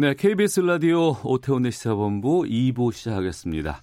[0.00, 3.82] 네, KBS 라디오 오태훈의 시사본부 2부 시작하겠습니다.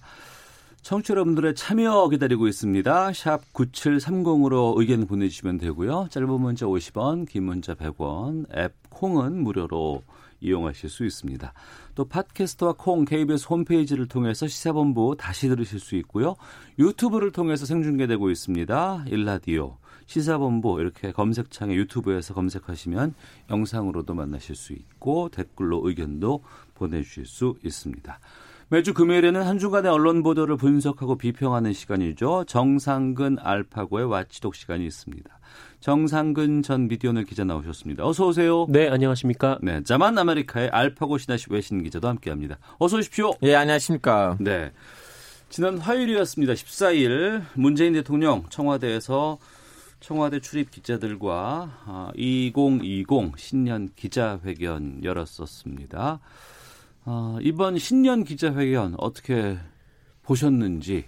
[0.82, 3.12] 청취자 여러분들의 참여 기다리고 있습니다.
[3.12, 6.08] 샵 9730으로 의견 보내주시면 되고요.
[6.10, 10.02] 짧은 문자 50원, 긴 문자 100원, 앱 콩은 무료로
[10.40, 11.52] 이용하실 수 있습니다.
[11.94, 16.34] 또 팟캐스트와 콩 KBS 홈페이지를 통해서 시사본부 다시 들으실 수 있고요.
[16.80, 19.04] 유튜브를 통해서 생중계되고 있습니다.
[19.06, 19.76] 일라디오
[20.08, 23.14] 시사본부 이렇게 검색창에 유튜브에서 검색하시면
[23.50, 26.42] 영상으로도 만나실 수 있고 댓글로 의견도
[26.74, 28.18] 보내주실 수 있습니다.
[28.70, 32.44] 매주 금요일에는 한 주간의 언론 보도를 분석하고 비평하는 시간이죠.
[32.46, 35.38] 정상근 알파고의 와치독 시간이 있습니다.
[35.80, 38.06] 정상근 전 미디어널 기자 나오셨습니다.
[38.06, 38.66] 어서 오세요.
[38.68, 39.58] 네, 안녕하십니까?
[39.62, 42.58] 네, 자만 아메리카의 알파고 신하시 외신 기자도 함께합니다.
[42.78, 43.32] 어서 오십시오.
[43.42, 44.36] 예, 안녕하십니까.
[44.40, 44.72] 네.
[45.48, 46.52] 지난 화요일이었습니다.
[46.52, 49.38] 14일 문재인 대통령 청와대에서
[50.00, 56.20] 청와대 출입 기자들과 2020 신년 기자회견 열었었습니다.
[57.04, 59.58] 어, 이번 신년 기자회견 어떻게
[60.22, 61.06] 보셨는지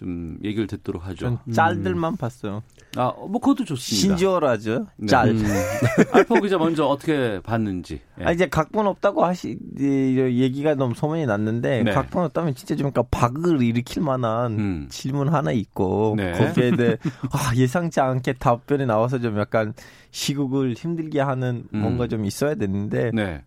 [0.00, 1.16] 좀 얘기를 듣도록 하죠.
[1.16, 2.16] 전 짤들만 음.
[2.16, 2.62] 봤어요.
[2.96, 4.16] 아, 뭐 그것도 좋습니다.
[4.16, 4.86] 신지어라죠.
[5.06, 5.34] 짤.
[5.36, 5.42] 네.
[5.42, 5.46] 음.
[6.12, 8.00] 알파 기자 먼저 어떻게 봤는지.
[8.18, 8.24] 예.
[8.24, 11.92] 아, 이제 각본 없다고 하시 얘기가 너무 소문이 났는데 네.
[11.92, 14.86] 각본 없다면 진짜 좀 그러니까 박을 일으킬 만한 음.
[14.88, 16.32] 질문 하나 있고 네.
[16.32, 16.96] 거기에 대해
[17.30, 19.74] 아, 예상치 않게 답변이 나와서 좀 약간
[20.12, 21.80] 시국을 힘들게 하는 음.
[21.80, 23.44] 뭔가 좀 있어야 되는데 네.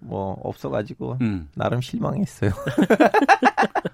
[0.00, 1.48] 뭐 없어가지고 음.
[1.54, 2.50] 나름 실망했어요.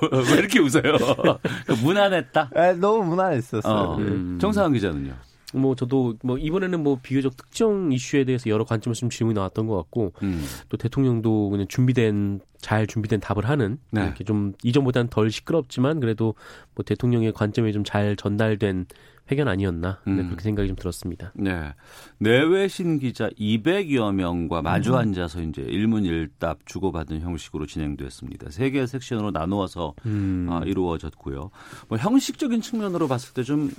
[0.00, 0.96] 뭐, 왜 이렇게 웃어요?
[1.82, 2.50] 무난했다.
[2.54, 3.72] 에, 너무 무난했었어요.
[3.72, 4.38] 어, 음.
[4.40, 5.14] 정상환 기자는요.
[5.54, 9.76] 뭐 저도 뭐 이번에는 뭐 비교적 특정 이슈에 대해서 여러 관점에서 좀 질문이 나왔던 것
[9.76, 10.44] 같고 음.
[10.68, 14.02] 또 대통령도 그냥 준비된 잘 준비된 답을 하는 네.
[14.04, 16.34] 이렇게 좀 이전보다는 덜 시끄럽지만 그래도
[16.74, 18.86] 뭐 대통령의 관점이 좀 잘 전달된
[19.30, 20.26] 회견 아니었나 네, 음.
[20.26, 21.32] 그렇게 생각이 좀 들었습니다.
[21.34, 21.72] 네,
[22.18, 24.96] 내외신 기자 200여 명과 마주 음.
[24.96, 28.50] 앉아서 이제 일문일답 주고받은 형식으로 진행됐습니다.
[28.50, 30.46] 세 개의 섹션으로 나누어서 음.
[30.50, 31.50] 아, 이루어졌고요.
[31.88, 33.70] 뭐 형식적인 측면으로 봤을 때 좀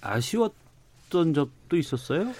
[0.00, 0.54] 아쉬웠
[1.12, 2.32] 던 적도 있었어요?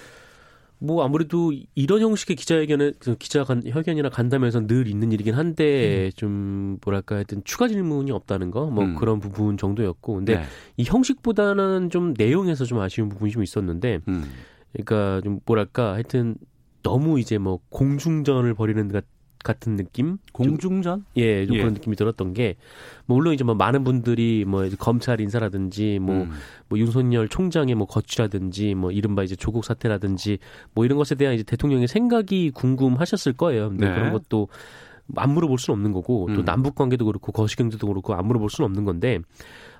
[0.79, 6.11] 뭐 아무래도 이런 형식의 기자회견은 그 기자 간, 회견이나 간담회에서 늘 있는 일이긴 한데 음.
[6.17, 8.95] 좀 뭐랄까 하여튼 추가 질문이 없다는 거뭐 음.
[8.95, 10.43] 그런 부분 정도였고 근데 네.
[10.75, 14.25] 이 형식보다는 좀 내용에서 좀 아쉬운 부분이 좀 있었는데 음.
[14.73, 16.35] 그러니까 좀 뭐랄까 하여튼
[16.81, 18.89] 너무 이제 뭐 공중전을 벌이는
[19.43, 20.17] 같은 느낌?
[20.31, 21.05] 공중전?
[21.17, 21.59] 예, 좀 예.
[21.59, 22.55] 그런 느낌이 들었던 게,
[23.05, 26.31] 뭐 물론 이제 뭐 많은 분들이 뭐 검찰 인사라든지 뭐, 음.
[26.69, 30.39] 뭐 윤석열 총장의 뭐 거취라든지 뭐 이른바 이제 조국 사태라든지
[30.73, 33.69] 뭐 이런 것에 대한 이제 대통령의 생각이 궁금하셨을 거예요.
[33.69, 33.93] 근데 네.
[33.93, 34.47] 그런 것도
[35.15, 36.45] 안 물어볼 수는 없는 거고 또 음.
[36.45, 39.19] 남북 관계도 그렇고 거시 경제도 그렇고 안 물어볼 수는 없는 건데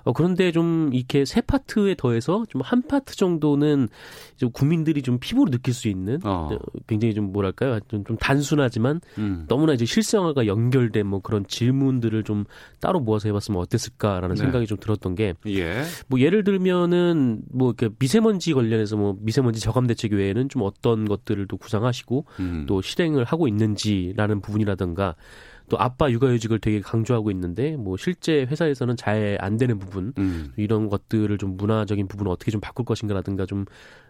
[0.04, 3.88] 어, 그런데 좀 이렇게 세 파트에 더해서 좀 한 파트 정도는
[4.36, 6.48] 좀 국민들이 좀 피부로 느낄 수 있는 어.
[6.50, 6.58] 어.
[6.86, 9.44] 굉장히 좀 뭐랄까요 좀, 좀 단순하지만 음.
[9.48, 12.44] 너무나 이제 실생활과 연결된 뭐 그런 질문들을 좀
[12.80, 14.40] 따로 모아서 해봤으면 어땠을까라는 네.
[14.42, 15.82] 생각이 좀 들었던 게 예.
[16.08, 21.46] 뭐 예를 들면은 뭐 이렇게 미세먼지 관련해서 뭐 미세먼지 저감 대책 외에는 좀 어떤 것들을
[21.46, 22.64] 또 구상하시고 음.
[22.66, 25.14] 또 실행을 하고 있는지라는 부분이라든가
[25.68, 30.52] 또 아빠 육아휴직을 되게 강조하고 있는데 뭐 실제 회사에서는 잘 안 되는 부분 음.
[30.56, 33.64] 이런 것들을 좀 문화적인 부분을 어떻게 좀 바꿀 것인가라든가 좀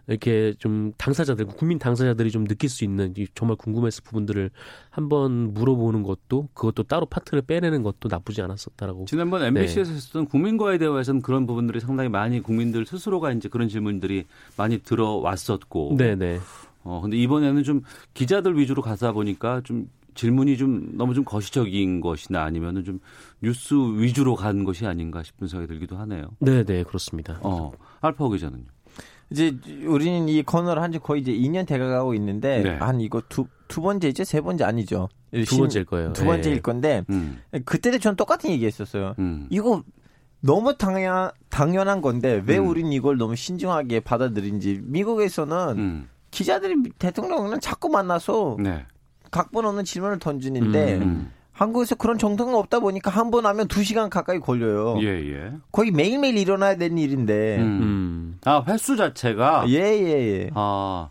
[0.07, 4.51] 이렇게 좀 당사자들 국민 당사자들이 좀 느낄 수 있는 정말 궁금했을 부분들을
[4.89, 9.95] 한번 물어보는 것도 그것도 따로 파트를 빼내는 것도 나쁘지 않았었다라고 지난번 MBC에서 네.
[9.97, 14.25] 했었던 국민과의 대화에서는 그런 부분들이 상당히 많이 국민들 스스로가 이제 그런 질문들이
[14.57, 16.15] 많이 들어왔었고 네네.
[16.15, 16.39] 네.
[16.83, 17.81] 어 근데 이번에는 좀
[18.13, 22.99] 기자들 위주로 가다 보니까 좀 질문이 좀 너무 좀 거시적인 것이나 아니면은 좀
[23.41, 26.29] 뉴스 위주로 간 것이 아닌가 싶은 생각이 들기도 하네요.
[26.39, 27.37] 네, 네, 그렇습니다.
[27.43, 27.71] 어,
[28.01, 28.63] 알파 기자는요.
[29.31, 32.69] 이제 우리는 이 코너를 한 지 거의 이제 2년 돼가고 있는데 네.
[32.77, 34.23] 한 이거 두, 두 번째죠?
[34.23, 35.09] 세 번째 아니죠?
[35.47, 36.13] 두 번째일 거예요.
[36.13, 36.61] 두 번째일 네.
[36.61, 37.41] 건데 음.
[37.65, 39.15] 그때도 전 똑같은 얘기했었어요.
[39.19, 39.47] 음.
[39.49, 39.83] 이거
[40.41, 42.67] 너무 당연 당연한 건데 왜 음.
[42.67, 46.09] 우린 이걸 너무 신중하게 받아들인지 미국에서는 음.
[46.29, 48.85] 기자들이 대통령은 자꾸 만나서 네.
[49.35, 51.31] 각본 없는 질문을 던지는데 음, 음.
[51.51, 54.97] 한국에서 그런 정도가 없다 보니까 한 번 하면 두 시간 가까이 걸려요.
[55.01, 55.51] 예, 예.
[55.71, 57.57] 거의 매일매일 일어나야 되는 일인데.
[57.59, 57.63] 음.
[57.81, 58.39] 음.
[58.45, 59.65] 아, 횟수 자체가?
[59.69, 60.49] 예, 예, 예.
[60.53, 61.09] 아.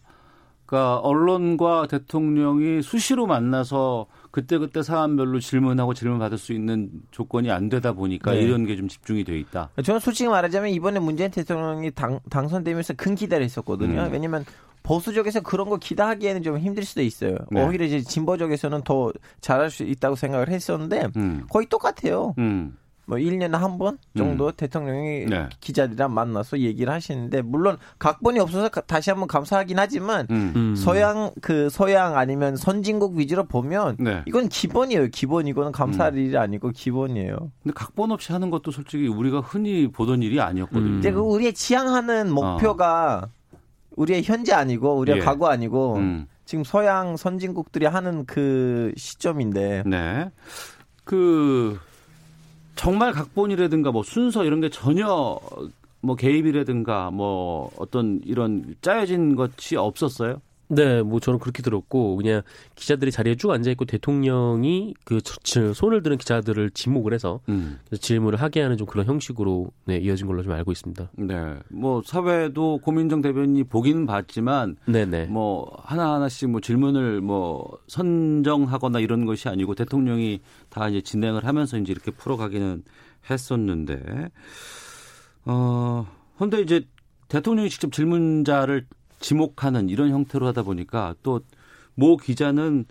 [0.67, 7.93] 그러니까 언론과 대통령이 수시로 만나서 그때그때 사안별로 질문하고 질문 받을 수 있는 조건이 안 되다
[7.93, 8.41] 보니까 네.
[8.41, 9.71] 이런 게 좀 집중이 돼 있다.
[9.85, 14.01] 저는 솔직히 말하자면 이번에 문재인 대통령이 당, 당선되면서 큰 기대를 했었거든요.
[14.03, 14.13] 음.
[14.13, 14.45] 왜냐면
[14.85, 17.37] 보수적에서 그런 거 기대하기에는 좀 힘들 수도 있어요.
[17.51, 17.65] 네.
[17.65, 21.45] 오히려 이제 진보적에서는 더 잘할 수 있다고 생각을 했었는데 음.
[21.51, 22.35] 거의 똑같아요.
[22.39, 22.77] 음.
[23.07, 24.53] 뭐 1년에 한 번 정도 음.
[24.57, 25.49] 대통령이 네.
[25.61, 30.53] 기자들이랑 만나서 얘기를 하시는데 물론 각본이 없어서 다시 한번 감사하긴 하지만 음.
[30.57, 30.75] 음.
[30.77, 34.23] 서양 그 서양 아니면 선진국 위주로 보면 네.
[34.27, 35.09] 이건 기본이에요.
[35.09, 36.19] 기본 이거는 감사할 음.
[36.19, 37.37] 일이 아니고 기본이에요.
[37.63, 40.99] 근데 각본 없이 하는 것도 솔직히 우리가 흔히 보던 일이 아니었거든요.
[40.99, 43.44] 이제 그 우리의 지향하는 목표가 어.
[43.97, 45.23] 우리의 현재 아니고 우리의 예.
[45.23, 46.27] 과거 아니고 음.
[46.45, 49.85] 지금 서양 선진국들이 하는 그 시점인데.
[49.87, 50.31] 네.
[51.05, 51.79] 그
[52.77, 55.39] 정말 각본이라든가 뭐 순서 이런 게 전혀
[56.01, 60.41] 뭐 개입이라든가 뭐 어떤 이런 짜여진 것이 없었어요?
[60.69, 62.43] 네, 뭐 저는 그렇게 들었고 그냥
[62.75, 65.21] 기자들이 자리에 쭉 앉아 있고 대통령이 그
[65.75, 67.79] 손을 드는 기자들을 지목을 해서 음.
[67.99, 71.11] 질문을 하게 하는 좀 그런 형식으로 네, 이어진 걸로 좀 알고 있습니다.
[71.17, 75.27] 네, 뭐 사회도 고민정 대변인이 보긴 봤지만, 네네.
[75.27, 80.41] 뭐 하나 하나씩 뭐 질문을 뭐 선정하거나 이런 것이 아니고 대통령이
[80.71, 82.83] 다 이제 진행을 하면서 이제 이렇게 풀어가기는
[83.31, 84.31] 했었는데,
[85.45, 86.07] 어,
[86.39, 86.87] 근데 이제
[87.29, 88.87] 대통령이 직접 질문자를
[89.25, 91.41] 지목하는 이런 형태로 하다 보니까 또
[91.95, 92.87] 모 기자는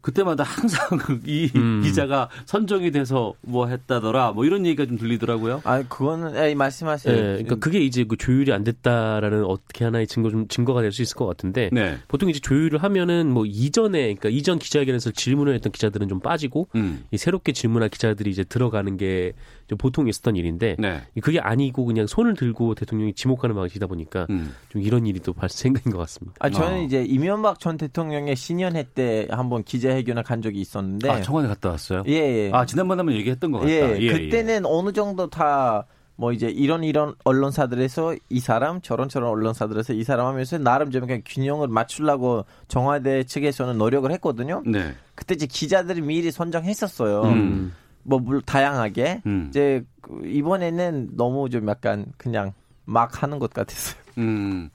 [0.00, 1.80] 그때마다 항상 이 음.
[1.82, 5.62] 기자가 선정이 돼서 뭐 했다더라 뭐 이런 얘기가 좀 들리더라고요.
[5.64, 7.14] 아 그거는 에 말씀하세요.
[7.16, 11.00] 네, 그러니까 그게 이제 그 조율이 안 됐다라는 어떻게 하나의 증거 좀 증거가 될 수
[11.00, 11.96] 있을 것 같은데 네.
[12.06, 17.04] 보통 이제 조율을 하면은 뭐 이전에 그러니까 이전 기자회견에서 질문을 했던 기자들은 좀 빠지고 음.
[17.10, 21.02] 이 새롭게 질문할 기자들이 이제 들어가는 게좀 보통 있었던 일인데 네.
[21.22, 24.54] 그게 아니고 그냥 손을 들고 대통령이 지목하는 방식이다 보니까 음.
[24.68, 26.36] 좀 이런 일이 또 발생된 것 같습니다.
[26.40, 26.82] 아 저는 어.
[26.82, 31.10] 이제 이명박 전 대통령의 신년회 때 한번 기자 기자회견을 간 적이 있었는데.
[31.10, 32.02] 아, 청와대 갔다 왔어요?
[32.06, 32.50] 예, 예.
[32.52, 33.70] 아, 지난번에 한번 얘기했던 것 같다.
[33.70, 34.60] 예, 예 그때는 예.
[34.64, 40.26] 어느 정도 다 뭐 이제 이런 이런 언론사들에서 이 사람 저런 저런 언론사들에서 이 사람
[40.26, 44.62] 하면서 나름 좀 그냥 균형을 맞추려고 정화대 측에서는 노력을 했거든요.
[44.64, 44.94] 네.
[45.14, 47.22] 그때 이제 기자들이 미리 선정했었어요.
[47.22, 47.72] 음.
[48.04, 49.46] 뭐 다양하게 음.
[49.48, 52.52] 이제 그 이번에는 너무 좀 약간 그냥
[52.84, 54.00] 막 하는 것 같았어요.
[54.18, 54.70] 음.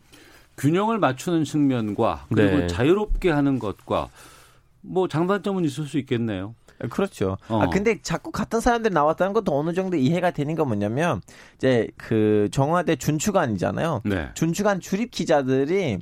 [0.58, 2.68] 균형을 맞추는 측면과 그리고 네.
[2.68, 4.10] 자유롭게 하는 것과
[4.81, 6.54] 뭐 장단점은 있을 수 있겠네요.
[6.90, 7.38] 그렇죠.
[7.50, 7.62] 어.
[7.62, 11.22] 아 근데 자꾸 같은 사람들이 나왔다는 것도 어느 정도 이해가 되는 건 뭐냐면
[11.58, 14.02] 이제 그 정화대 준추관이잖아요.
[14.06, 14.30] 네.
[14.34, 16.00] 준추관 출입 기자들이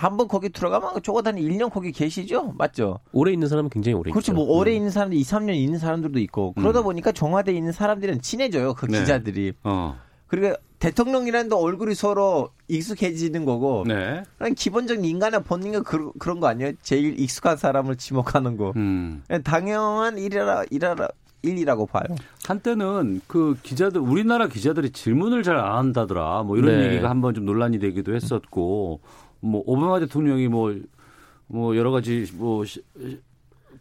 [0.00, 2.54] 한 번 거기 들어가면 적어도 한 1년 거기 계시죠?
[2.56, 3.00] 맞죠?
[3.12, 4.32] 오래 있는 사람은 굉장히 오래 그렇죠.
[4.32, 4.34] 있죠.
[4.34, 4.76] 뭐 오래 음.
[4.76, 6.84] 있는 사람들 2, 3년 있는 사람들도 있고 그러다 음.
[6.84, 8.72] 보니까 정화대에 있는 사람들은 친해져요.
[8.74, 9.00] 그 네.
[9.00, 9.52] 기자들이.
[9.64, 9.98] 어.
[10.26, 13.84] 그리고 대통령이라는 얼굴이 서로 익숙해지는 거고.
[13.86, 14.22] 네.
[14.56, 16.72] 기본적인 인간의 본능은 그, 그런 거 아니에요?
[16.82, 18.72] 제일 익숙한 사람을 지목하는 거.
[18.76, 19.22] 음.
[19.44, 21.08] 당연한 일이라, 일이라,
[21.42, 22.04] 일이라고 봐요.
[22.46, 26.44] 한때는 그 기자들, 우리나라 기자들이 질문을 잘 안 한다더라.
[26.44, 26.86] 뭐 이런 네.
[26.86, 29.00] 얘기가 한번 좀 논란이 되기도 했었고,
[29.40, 30.74] 뭐 오바마 대통령이 뭐,
[31.46, 32.64] 뭐 여러 가지 뭐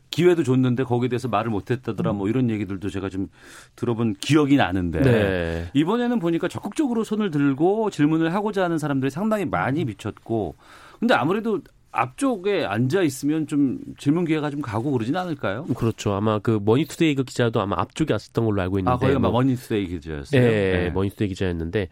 [0.09, 3.27] 기회도 줬는데 거기에 대해서 말을 못했다더라 뭐 이런 얘기들도 제가 좀
[3.75, 5.69] 들어본 기억이 나는데 네.
[5.73, 10.55] 이번에는 보니까 적극적으로 손을 들고 질문을 하고자 하는 사람들이 상당히 많이 비쳤고
[10.99, 15.65] 근데 아무래도 앞쪽에 앉아 있으면 좀 질문 기회가 좀 가고 그러진 않을까요?
[15.75, 16.13] 그렇죠.
[16.13, 18.93] 아마 그 머니투데이 그 기자도 아마 앞쪽에 왔었던 걸로 알고 있는데.
[18.93, 20.41] 아, 거기가 뭐, 머니투데이 기자였어요?
[20.41, 20.89] 네, 네.
[20.91, 21.89] 머니투데이 기자였는데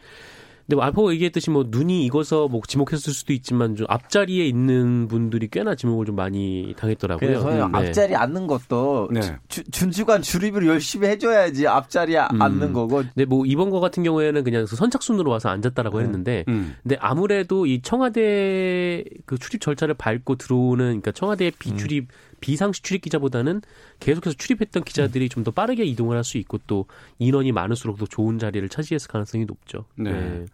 [0.67, 5.75] 근데 알파고 얘기했듯이 뭐 눈이 익어서 뭐 지목했을 수도 있지만 좀 앞자리에 있는 분들이 꽤나
[5.75, 7.27] 지목을 좀 많이 당했더라고요.
[7.27, 7.77] 그래서 음, 네.
[7.77, 9.21] 앞자리 앉는 것도 네.
[9.47, 12.41] 주, 준주관 출입을 열심히 해줘야지 앞자리에 음.
[12.41, 12.97] 앉는 거고.
[12.97, 16.03] 근데 뭐 이번 거 같은 경우에는 그냥 선착순으로 와서 앉았다라고 네.
[16.03, 16.75] 했는데, 음.
[16.83, 22.26] 근데 아무래도 이 청와대 그 출입 절차를 밟고 들어오는 그러니까 청와대 비출입 음.
[22.39, 23.61] 비상시 출입 기자보다는
[23.99, 26.85] 계속해서 출입했던 기자들이 좀 더 빠르게 이동을 할 수 있고 또
[27.19, 29.85] 인원이 많을수록 더 좋은 자리를 차지했을 가능성이 높죠.
[29.95, 30.11] 네.
[30.11, 30.45] 네.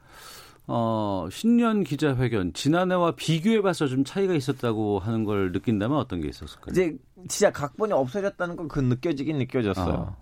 [0.67, 6.67] 어, 신년 기자회견 지난해와 비교해봐서 좀 차이가 있었다고 하는 걸 느낀다면 어떤 게 있었을까요?
[6.71, 6.95] 이제
[7.27, 9.93] 진짜 각본이 없어졌다는 건 그 느껴지긴 느껴졌어요.
[9.93, 10.17] 어.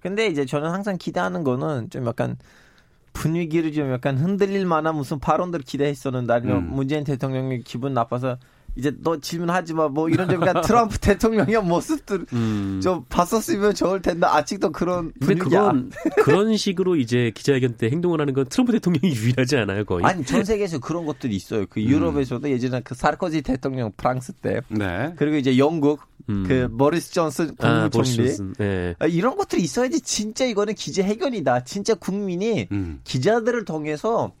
[0.00, 2.36] 근데 이제 저는 항상 기대하는 거는 좀 약간
[3.12, 6.74] 분위기를 좀 약간 흔들릴 만한 무슨 발언들을 기대했었는데 아니면 음.
[6.74, 8.38] 문재인 대통령이 기분 나빠서
[8.76, 9.88] 이제 너 질문하지 마.
[9.88, 12.80] 뭐 이런 좀 약간 트럼프 대통령의 모습들 음.
[12.82, 15.72] 좀 봤었으면 좋을 텐데 아직도 그런 분위기야.
[15.72, 15.90] 그건
[16.24, 20.04] 그런 식으로 이제 기자회견 때 행동을 하는 건 트럼프 대통령이 유일하지 않아요, 거의?
[20.04, 21.66] 아니 전 세계에서 그런 것들이 있어요.
[21.68, 22.50] 그 유럽에서도 음.
[22.50, 25.12] 예전에 그 사르코지 대통령 프랑스 때, 네.
[25.16, 26.44] 그리고 이제 영국 음.
[26.46, 28.94] 그 머리스 존슨 아, 국무총리 아, 네.
[29.08, 31.64] 이런 것들이 있어야지 진짜 이거는 기자회견이다.
[31.64, 33.00] 진짜 국민이 음.
[33.04, 34.32] 기자들을 통해서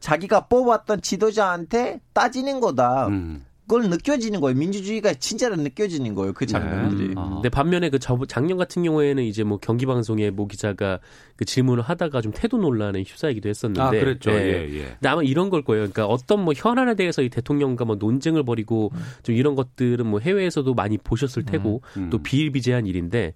[0.00, 3.08] 자기가 뽑았던 지도자한테 따지는 거다.
[3.08, 3.44] 음.
[3.70, 4.58] 그걸 느껴지는 거예요.
[4.58, 6.32] 민주주의가 진짜로 느껴지는 거예요.
[6.32, 7.08] 그 장면들이.
[7.10, 7.14] 네.
[7.16, 7.34] 아.
[7.34, 10.98] 근데 반면에 그 저, 작년 같은 경우에는 이제 뭐 경기 방송에 모 기자가
[11.36, 13.80] 그 질문을 하다가 좀 태도 논란에 휩싸이기도 했었는데.
[13.80, 14.32] 아, 그랬죠.
[14.32, 14.38] 네.
[14.38, 14.82] 예, 예.
[14.94, 15.82] 근데 아마 이런 걸 거예요.
[15.82, 19.00] 그러니까 어떤 뭐 현안에 대해서 이 대통령과 뭐 논쟁을 벌이고 음.
[19.22, 22.02] 좀 이런 것들은 뭐 해외에서도 많이 보셨을 테고 음.
[22.02, 22.10] 음.
[22.10, 23.34] 또 비일비재한 일인데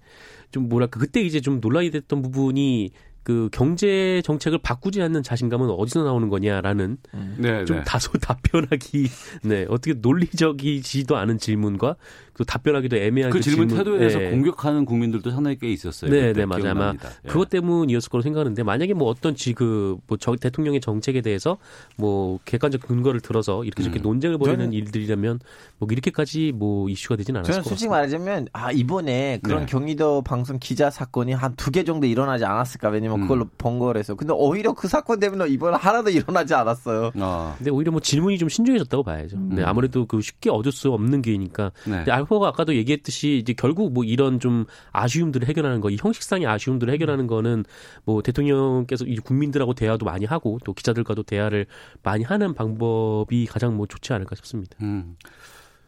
[0.51, 2.91] 좀 뭐랄까 그때 이제 좀 논란이 됐던 부분이
[3.25, 7.35] 그 경제 정책을 바꾸지 않는 자신감은 어디서 나오는 거냐라는 음.
[7.39, 7.83] 네, 좀 네.
[7.83, 9.07] 다소 답변하기
[9.43, 11.95] 네 어떻게 논리적이지도 않은 질문과
[12.35, 14.29] 그 답변하기도 애매한 그, 그 질문, 태도에 대해서 네.
[14.31, 16.11] 공격하는 국민들도 상당히 꽤 있었어요.
[16.11, 16.69] 네, 네 맞아요.
[16.69, 17.27] 아마 예.
[17.27, 21.57] 그것 때문이었을 거로 생각하는데 만약에 뭐 어떤 지그 뭐 대통령의 정책에 대해서
[21.95, 24.03] 뭐 객관적 근거를 들어서 이렇게 저렇게 음.
[24.03, 25.39] 논쟁을 벌이는 일들이라면
[25.79, 27.69] 뭐 이렇게까지 뭐 이슈가 되진 않았을 것 같습니다.
[27.69, 29.65] 솔직히 말하자면 아 이번에 그런 네.
[29.65, 33.21] 경기도 방송 기자 사건이 한 두 개 정도 일어나지 않았을까 왜냐면 음.
[33.23, 37.11] 그걸로 번거해서 근데 오히려 그 사건 때문에 이번에 하나도 일어나지 않았어요.
[37.19, 37.55] 아.
[37.57, 39.37] 근데 오히려 뭐 질문이 좀 신중해졌다고 봐야죠.
[39.37, 39.49] 음.
[39.55, 41.71] 네, 아무래도 그 쉽게 얻을 수 없는 기회니까.
[41.85, 42.03] 네.
[42.25, 47.27] 알파가 아까도 얘기했듯이 이제 결국 뭐 이런 좀 아쉬움들을 해결하는 거, 이 형식상의 아쉬움들을 해결하는
[47.27, 47.63] 거는
[48.03, 51.67] 뭐 대통령께서 이 국민들하고 대화도 많이 하고 또 기자들과도 대화를
[52.03, 54.77] 많이 하는 방법이 가장 뭐 좋지 않을까 싶습니다.
[54.81, 55.15] 음.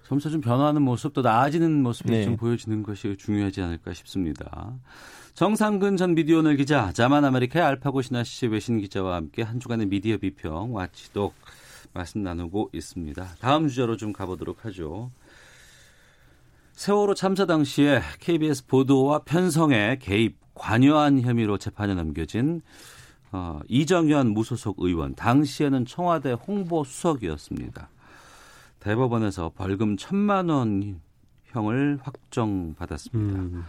[0.08, 2.24] 점차 좀 변화하는 모습, 또 나아지는 모습이 네.
[2.24, 4.74] 좀 보여지는 것이 중요하지 않을까 싶습니다.
[5.34, 9.88] 정상근 전 미디어 오늘 기자, 자만 아메리카의 알파고 신하 씨 외신 기자와 함께 한 주간의
[9.88, 11.34] 미디어 비평 와치독
[11.94, 13.28] 말씀 나누고 있습니다.
[13.42, 15.12] 다음 주제로 좀 가보도록 하죠.
[16.78, 22.62] 세월호 참사 당시에 KBS 보도와 편성에 개입, 관여한 혐의로 재판에 넘겨진
[23.32, 27.90] 어, 이정현 무소속 의원, 당시에는 청와대 홍보 수석이었습니다.
[28.80, 31.02] 대법원에서 벌금 천만 원
[31.46, 33.40] 형을 확정받았습니다.
[33.40, 33.66] 음.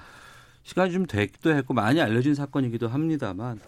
[0.63, 3.59] 시간이 좀 됐기도 했고 많이 알려진 사건이기도 합니다만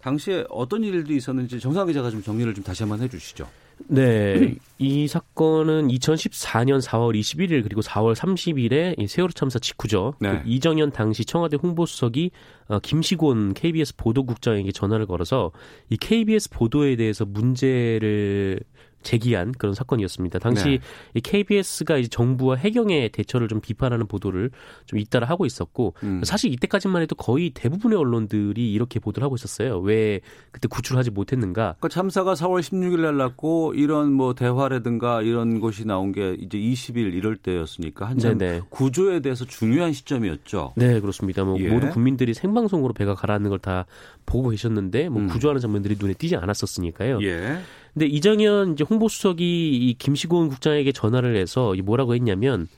[0.00, 3.48] 당시에 어떤 일도 있었는지 정상 기자가 좀 정리를 좀 다시 한번 해주시죠.
[3.86, 4.54] 네.
[4.78, 10.14] 이 사건은 2014년 4월 21일 그리고 4월 30일에 세월호 참사 직후죠.
[10.20, 10.40] 네.
[10.42, 12.30] 그 이정현 당시 청와대 홍보수석이
[12.68, 15.52] 어, 김시곤 KBS 보도국장에게 전화를 걸어서
[15.88, 18.60] 이 KBS 보도에 대해서 문제를
[19.02, 20.38] 제기한 그런 사건이었습니다.
[20.38, 20.78] 당시 네.
[21.14, 24.50] 이 KBS가 이제 정부와 해경의 대처를 좀 비판하는 보도를
[24.86, 26.22] 좀 잇따라 하고 있었고 음.
[26.24, 29.78] 사실 이때까지만 해도 거의 대부분의 언론들이 이렇게 보도를 하고 있었어요.
[29.80, 31.76] 왜 그때 구출하지 못했는가?
[31.78, 37.14] 그러니까 참사가 4월 16일 날 났고 이런 뭐 대화라든가 이런 것이 나온 게 이제 20일
[37.14, 38.62] 이럴 때였으니까 한참 네네.
[38.70, 40.72] 구조에 대해서 중요한 시점이었죠.
[40.76, 41.44] 네, 그렇습니다.
[41.44, 41.68] 뭐 예.
[41.68, 43.86] 모든 국민들이 생방송으로 배가 가라앉는 걸 다
[44.24, 45.26] 보고 계셨는데 뭐 음.
[45.28, 47.20] 구조하는 장면들이 눈에 띄지 않았었으니까요.
[47.22, 47.58] 예.
[47.94, 49.42] 근데 이정현 이제 홍보수석이
[49.88, 52.68] 이 김시곤 국장에게 전화를 해서 뭐라고 했냐면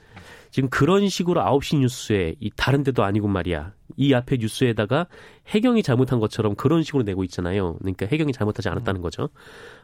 [0.50, 3.72] 지금 그런 식으로 9시 뉴스에 이 다른 데도 아니고 말이야.
[3.96, 5.06] 이 앞에 뉴스에다가
[5.48, 7.76] 해경이 잘못한 것처럼 그런 식으로 내고 있잖아요.
[7.80, 9.28] 그러니까 해경이 잘못하지 않았다는 거죠.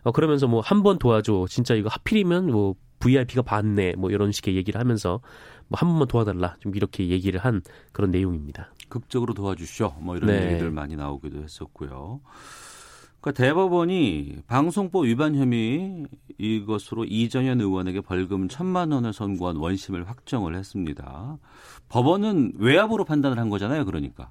[0.03, 1.47] 어, 그러면서 뭐 한 번 도와줘.
[1.49, 3.95] 진짜 이거 하필이면 뭐 VIP가 봤네.
[3.97, 5.21] 뭐 이런 식의 얘기를 하면서
[5.69, 6.57] 뭐 한 번만 도와달라.
[6.61, 8.73] 좀 이렇게 얘기를 한 그런 내용입니다.
[8.89, 9.95] 극적으로 도와주시오.
[10.01, 10.49] 뭐 이런 네.
[10.49, 12.21] 얘기들 많이 나오기도 했었고요.
[13.21, 16.05] 그러니까 대법원이 방송법 위반 혐의
[16.39, 21.39] 이것으로 이정현 의원에게 벌금 천만 원을 선고한 원심을 확정을 했습니다.
[21.89, 24.31] 법원은 외압으로 판단을 한 거잖아요, 그러니까.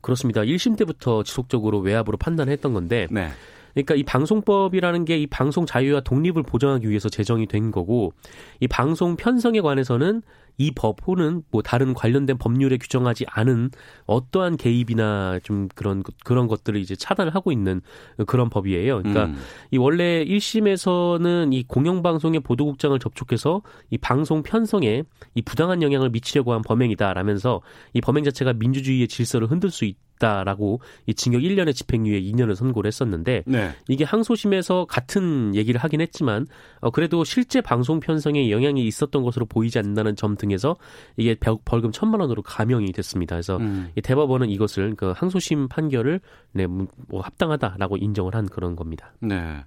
[0.00, 0.42] 그렇습니다.
[0.42, 3.28] 1심 때부터 지속적으로 외압으로 판단했던 건데 네.
[3.74, 8.12] 그러니까 이 방송법이라는 게 이 방송 자유와 독립을 보장하기 위해서 제정이 된 거고
[8.60, 10.22] 이 방송 편성에 관해서는
[10.60, 13.70] 이 법호는 뭐 다른 관련된 법률에 규정하지 않은
[14.04, 17.80] 어떠한 개입이나 좀 그런 그런 것들을 이제 차단을 하고 있는
[18.26, 18.98] 그런 법이에요.
[18.98, 19.38] 그러니까 음.
[19.70, 26.60] 이 원래 1심에서는 이 공영방송의 보도국장을 접촉해서 이 방송 편성에 이 부당한 영향을 미치려고 한
[26.60, 27.62] 범행이다라면서
[27.94, 29.96] 이 범행 자체가 민주주의의 질서를 흔들 수 있.
[30.20, 33.70] 있다라고 이 징역 1년의 집행유예 2년을 선고를 했었는데 네.
[33.88, 36.46] 이게 항소심에서 같은 얘기를 하긴 했지만
[36.80, 40.76] 어 그래도 실제 방송 편성에 영향이 있었던 것으로 보이지 않는다는 점 등 에서
[41.16, 43.36] 이게 벌금 천만 원으로 감형이 됐습니다.
[43.36, 43.90] 그래서 음.
[43.96, 46.20] 이 대법원은 이것을 그 항소심 판결을
[46.52, 46.88] 네, 뭐
[47.20, 49.12] 합당하다라고 인정을 한 그런 겁니다.
[49.20, 49.64] 네.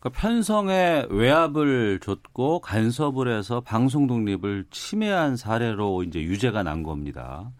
[0.00, 7.50] 그러니까 편성에 외압을 줬고 간섭을 해서 방송 독립을 침해한 사례로 이제 유죄가 난 겁니다.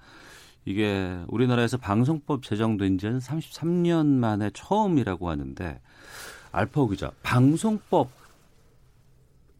[0.64, 5.80] 이게 우리나라에서 방송법 제정된 지는 33년 만에 처음이라고 하는데
[6.52, 8.10] 알파오 기자 방송법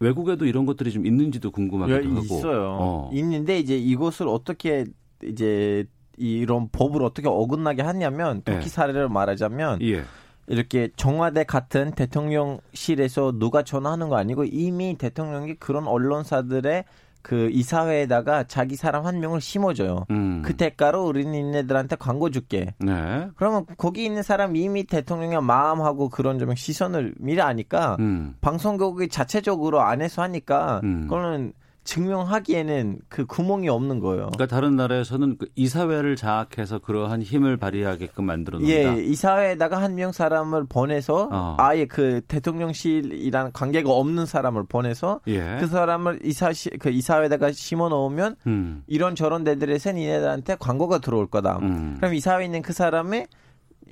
[0.00, 2.76] 외국에도 이런 것들이 좀 있는지도 궁금하기도 예, 하고 있어요.
[2.81, 3.11] 어.
[3.12, 4.85] 있는데 이제 이것을 어떻게
[5.25, 5.85] 이제
[6.17, 8.69] 이런 법을 어떻게 어긋나게 하냐면 터키 예.
[8.69, 10.05] 사례를 말하자면 예.
[10.47, 16.85] 이렇게 청와대 같은 대통령실에서 누가 전화하는 거 아니고 이미 대통령이 그런 언론사들의
[17.23, 20.07] 그 이사회에다가 자기 사람 한 명을 심어줘요.
[20.11, 20.43] 음.
[20.45, 22.75] 그 대가로 우리는 얘네들한테 광고 줄게.
[22.79, 23.29] 네.
[23.37, 28.37] 그러면 거기 있는 사람 이미 대통령의 마음하고 그런 좀 시선을 미리 아니까 음.
[28.41, 31.03] 방송국이 자체적으로 안에서 하니까 음.
[31.03, 31.53] 그거는
[31.88, 34.26] 증명하기에는 그 구멍이 없는 거예요.
[34.26, 38.99] 그러니까 다른 나라에서는 그 이사회를 장악해서 그러한 힘을 발휘하게끔 만들어 놓는다.
[38.99, 41.57] 예, 이사회에다가 한 명 사람을 보내서 어.
[41.59, 45.57] 아예 그 대통령실이라는 관계가 없는 사람을 보내서 예.
[45.59, 48.85] 그 사람을 이사 그 이사회에다가 심어 놓으면 음.
[48.87, 51.59] 이런 저런 데들에서 니네들한테 광고가 들어올 거다.
[51.62, 51.97] 음.
[51.99, 53.26] 그럼 이사회에 있는 그 사람의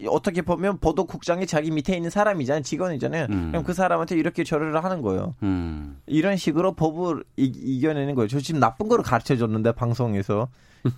[0.08, 2.62] 어떻게 보면 보도국장이 자기 밑에 있는 사람이잖아요.
[2.62, 3.26] 직원이잖아요.
[3.30, 3.48] 음.
[3.50, 5.34] 그럼 그 사람한테 이렇게 절여를 하는 거예요.
[5.42, 5.98] 음.
[6.06, 8.28] 이런 식으로 법을 이, 겨내는 거예요.
[8.28, 10.48] 저 지금 나쁜 거를 가르쳐 줬는데 방송에서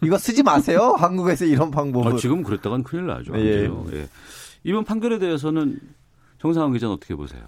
[0.03, 0.95] 이거 쓰지 마세요.
[0.99, 2.13] 한국에서 이런 방법을.
[2.13, 3.33] 아, 지금 그랬다간 큰일 나죠.
[3.37, 3.69] 예.
[3.93, 4.09] 예.
[4.65, 5.79] 이번 판결에 대해서는
[6.41, 7.43] 정상환 기자는 어떻게 보세요?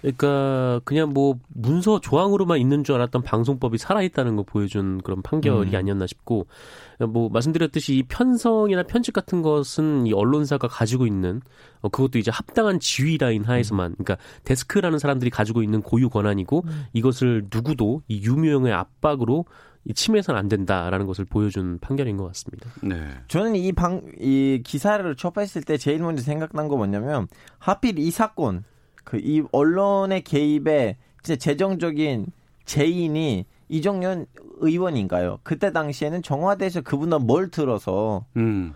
[0.00, 5.74] 그러니까 그냥 뭐 문서 조항으로만 있는 줄 알았던 방송법이 살아있다는 거 보여준 그런 판결이 음.
[5.74, 6.46] 아니었나 싶고
[7.08, 11.40] 뭐 말씀드렸듯이 이 편성이나 편집 같은 것은 이 언론사가 가지고 있는
[11.80, 14.04] 어, 그것도 이제 합당한 지휘 라인 하에서만 음.
[14.04, 16.84] 그러니까 데스크라는 사람들이 가지고 있는 고유 권한이고 음.
[16.92, 19.44] 이것을 누구도 이 유명의 압박으로
[19.88, 22.70] 이 침해서는 안 된다라는 것을 보여준 판결인 것 같습니다.
[22.82, 23.08] 네.
[23.28, 28.64] 저는 이 방, 이 기사를 접했을 때 제일 먼저 생각난 거 뭐냐면 하필 이 사건
[29.06, 32.26] 그 이 언론의 개입에 진짜 재정적인
[32.64, 34.26] 제인이 이정현
[34.58, 35.38] 의원인가요?
[35.42, 38.74] 그때 당시에는 청와대에서 그분은 뭘 들어서 음.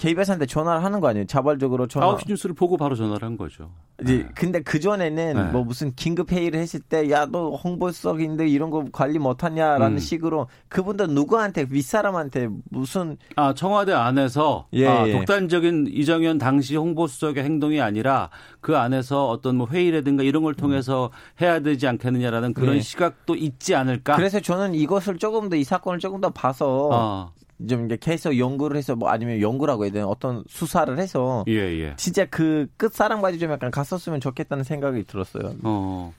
[0.00, 1.26] KBS한테 전화를 하는 거 아니에요?
[1.26, 2.16] 자발적으로 전화.
[2.16, 3.70] 9시 뉴스를 보고 바로 전화를 한 거죠.
[4.02, 4.28] 이제 네.
[4.34, 5.42] 근데 그 전에는 네.
[5.52, 9.98] 뭐 무슨 긴급 회의를 했을 때 야 너 홍보수석인데 이런 거 관리 못하냐라는 음.
[9.98, 15.12] 식으로 그분도 누구한테 윗사람한테 무슨 아 청와대 안에서 예, 아, 예.
[15.12, 18.30] 독단적인 이정현 당시 홍보수석의 행동이 아니라
[18.62, 21.44] 그 안에서 어떤 뭐 회의라든가 이런 걸 통해서 음.
[21.44, 22.80] 해야 되지 않겠느냐라는 그런 예.
[22.80, 24.16] 시각도 있지 않을까.
[24.16, 27.32] 그래서 저는 이것을 조금 더 이 사건을 조금 더 봐서 어.
[27.68, 31.94] 좀 이제 계속 연구를 해서 뭐 아니면 연구라고 해야 되나 어떤 수사를 해서 예, 예.
[31.96, 35.54] 진짜 그 끝사랑까지 좀 약간 갔었으면 좋겠다는 생각이 들었어요.
[35.62, 36.12] 어.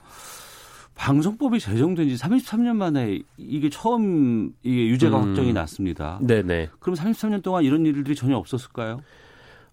[0.95, 5.29] 방송법이 제정된 지 33년 만에 이게 처음 이게 유죄가 음.
[5.29, 6.19] 확정이 났습니다.
[6.21, 6.69] 네네.
[6.79, 9.01] 그럼 33년 동안 이런 일들이 전혀 없었을까요?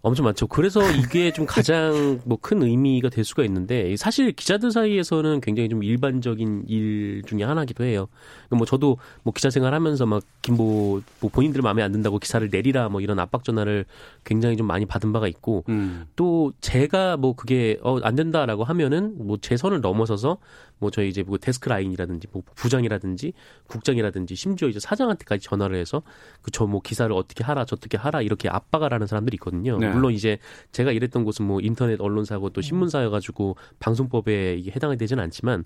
[0.00, 0.46] 엄청 많죠.
[0.46, 5.82] 그래서 이게 좀 가장 뭐 큰 의미가 될 수가 있는데 사실 기자들 사이에서는 굉장히 좀
[5.82, 8.06] 일반적인 일 중에 하나기도 해요.
[8.48, 13.00] 뭐 저도 뭐 기자 생활하면서 막 김보 뭐 본인들 마음에 안 든다고 기사를 내리라 뭐
[13.00, 13.84] 이런 압박 전화를
[14.24, 16.06] 굉장히 좀 많이 받은 바가 있고 음.
[16.14, 20.38] 또 제가 뭐 그게 어안 된다라고 하면은 뭐 제 선을 넘어서서
[20.78, 23.32] 뭐 저희 이제 뭐 데스크 라인이라든지 뭐 부장이라든지
[23.66, 26.02] 국장이라든지 심지어 이제 사장한테까지 전화를 해서
[26.42, 29.78] 그 저 뭐 기사를 어떻게 하라 저떻게 하라 이렇게 압박을 하는 사람들이 있거든요.
[29.78, 29.88] 네.
[29.90, 30.38] 물론 이제
[30.72, 35.64] 제가 일했던 곳은 뭐 인터넷 언론사고 또 신문사여가지고 방송법에 이게 해당이 되지는 않지만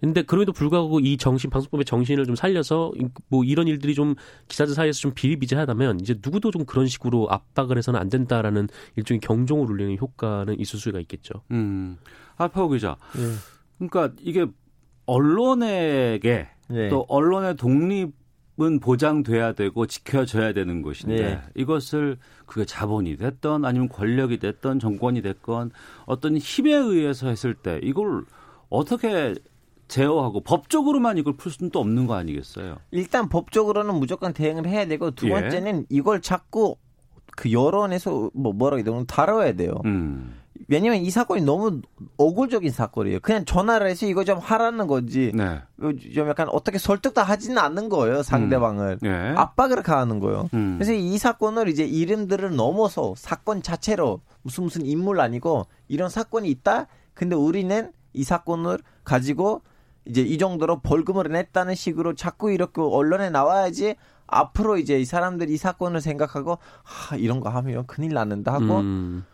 [0.00, 2.92] 근데 그럼에도 불구하고 이 정신 방송법의 정신을 좀 살려서
[3.28, 4.14] 뭐 이런 일들이 좀
[4.48, 9.70] 기사들 사이에서 좀 비리비재하다면 이제 누구도 좀 그런 식으로 압박을 해서는 안 된다라는 일종의 경종을
[9.70, 11.34] 울리는 효과는 있을 수가 있겠죠.
[11.50, 11.98] 음.
[12.36, 12.96] 알파오 기자.
[13.18, 13.22] 예.
[13.88, 14.46] 그러니까 이게
[15.06, 16.88] 언론에게 예.
[16.88, 18.20] 또 언론의 독립
[18.62, 21.40] 은 보장돼야 되고 지켜져야 되는 것인데 네.
[21.54, 25.70] 이것을 그게 자본이 됐던 아니면 권력이 됐던 정권이 됐건
[26.04, 28.24] 어떤 힘에 의해서 했을 때 이걸
[28.68, 29.34] 어떻게
[29.88, 32.76] 제어하고 법적으로만 이걸 풀 수는 또 없는 거 아니겠어요?
[32.90, 35.30] 일단 법적으로는 무조건 대응을 해야 되고 두 예.
[35.30, 35.86] 번째는 예.
[35.88, 36.76] 이걸 자꾸
[37.36, 39.72] 그 여론에서 뭐 뭐라 해야 되나 다뤄야 돼요.
[39.86, 40.34] 음.
[40.70, 41.82] 왜냐면 이 사건이 너무
[42.16, 43.18] 억울적인 사건이에요.
[43.20, 45.32] 그냥 전화를 해서 이거 좀 하라는 거지.
[45.34, 45.60] 네.
[46.14, 48.22] 좀 약간 어떻게 설득도 하지는 않는 거예요.
[48.22, 48.98] 상대방을.
[49.02, 49.08] 음.
[49.08, 49.34] 네.
[49.36, 50.48] 압박을 가하는 거예요.
[50.54, 50.76] 음.
[50.78, 56.86] 그래서 이 사건을 이제 이름들을 넘어서 사건 자체로 무슨 무슨 인물 아니고 이런 사건이 있다.
[57.14, 59.62] 근데 우리는 이 사건을 가지고
[60.04, 63.96] 이제 이 정도로 벌금을 냈다는 식으로 자꾸 이렇게 언론에 나와야지
[64.28, 69.24] 앞으로 이제 이 사람들이 이 사건을 생각하고 아 이런 거 하면 큰일 났는다 하고 음.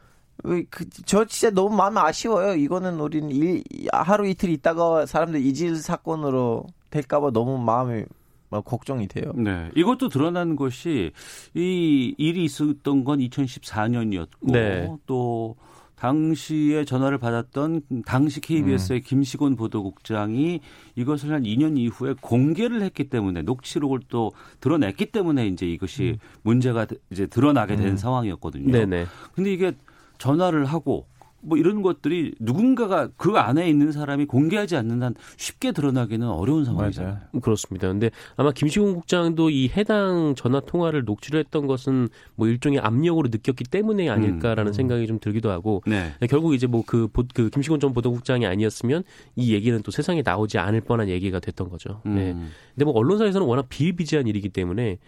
[0.43, 2.55] 그, 저 진짜 너무 마음 아쉬워요.
[2.55, 8.05] 이거는 우리는 일, 하루 이틀 있다가 사람들 잊을 사건으로 될까봐 너무 마음이
[8.49, 9.33] 막 걱정이 돼요.
[9.35, 9.71] 네.
[9.75, 11.13] 이것도 드러난 것이
[11.55, 14.89] 이 일이 있었던 건 2014년이었고 네.
[15.07, 15.57] 또
[15.97, 19.03] 당시에 전화를 받았던 당시 KBS의 음.
[19.05, 20.61] 김시곤 보도국장이
[20.95, 26.29] 이것을 한 2년 이후에 공개를 했기 때문에 녹취록을 또 드러냈기 때문에 이제 이것이 음.
[26.43, 27.97] 문제가 이제 드러나게 된 음.
[27.97, 28.71] 상황이었거든요.
[28.71, 29.07] 네네.
[29.35, 29.73] 근데 이게
[30.19, 31.07] 전화를 하고
[31.47, 37.19] 뭐 이런 것들이 누군가가 그 안에 있는 사람이 공개하지 않는 한 쉽게 드러나기는 어려운 상황이잖아요.
[37.41, 37.87] 그렇습니다.
[37.87, 43.65] 근데 아마 김시공 국장도 이 해당 전화 통화를 녹취를 했던 것은 뭐 일종의 압력으로 느꼈기
[43.65, 44.73] 때문에 아닐까라는 음.
[44.73, 46.13] 생각이 좀 들기도 하고 네.
[46.29, 49.05] 결국 이제 뭐그 그 김시곤 전 보도국장이 아니었으면
[49.37, 52.01] 이 얘기는 또 세상에 나오지 않을 뻔한 얘기가 됐던 거죠.
[52.05, 52.33] 네.
[52.33, 52.51] 음.
[52.75, 54.99] 근데 뭐 언론사에서는 워낙 비일비재한 일이기 때문에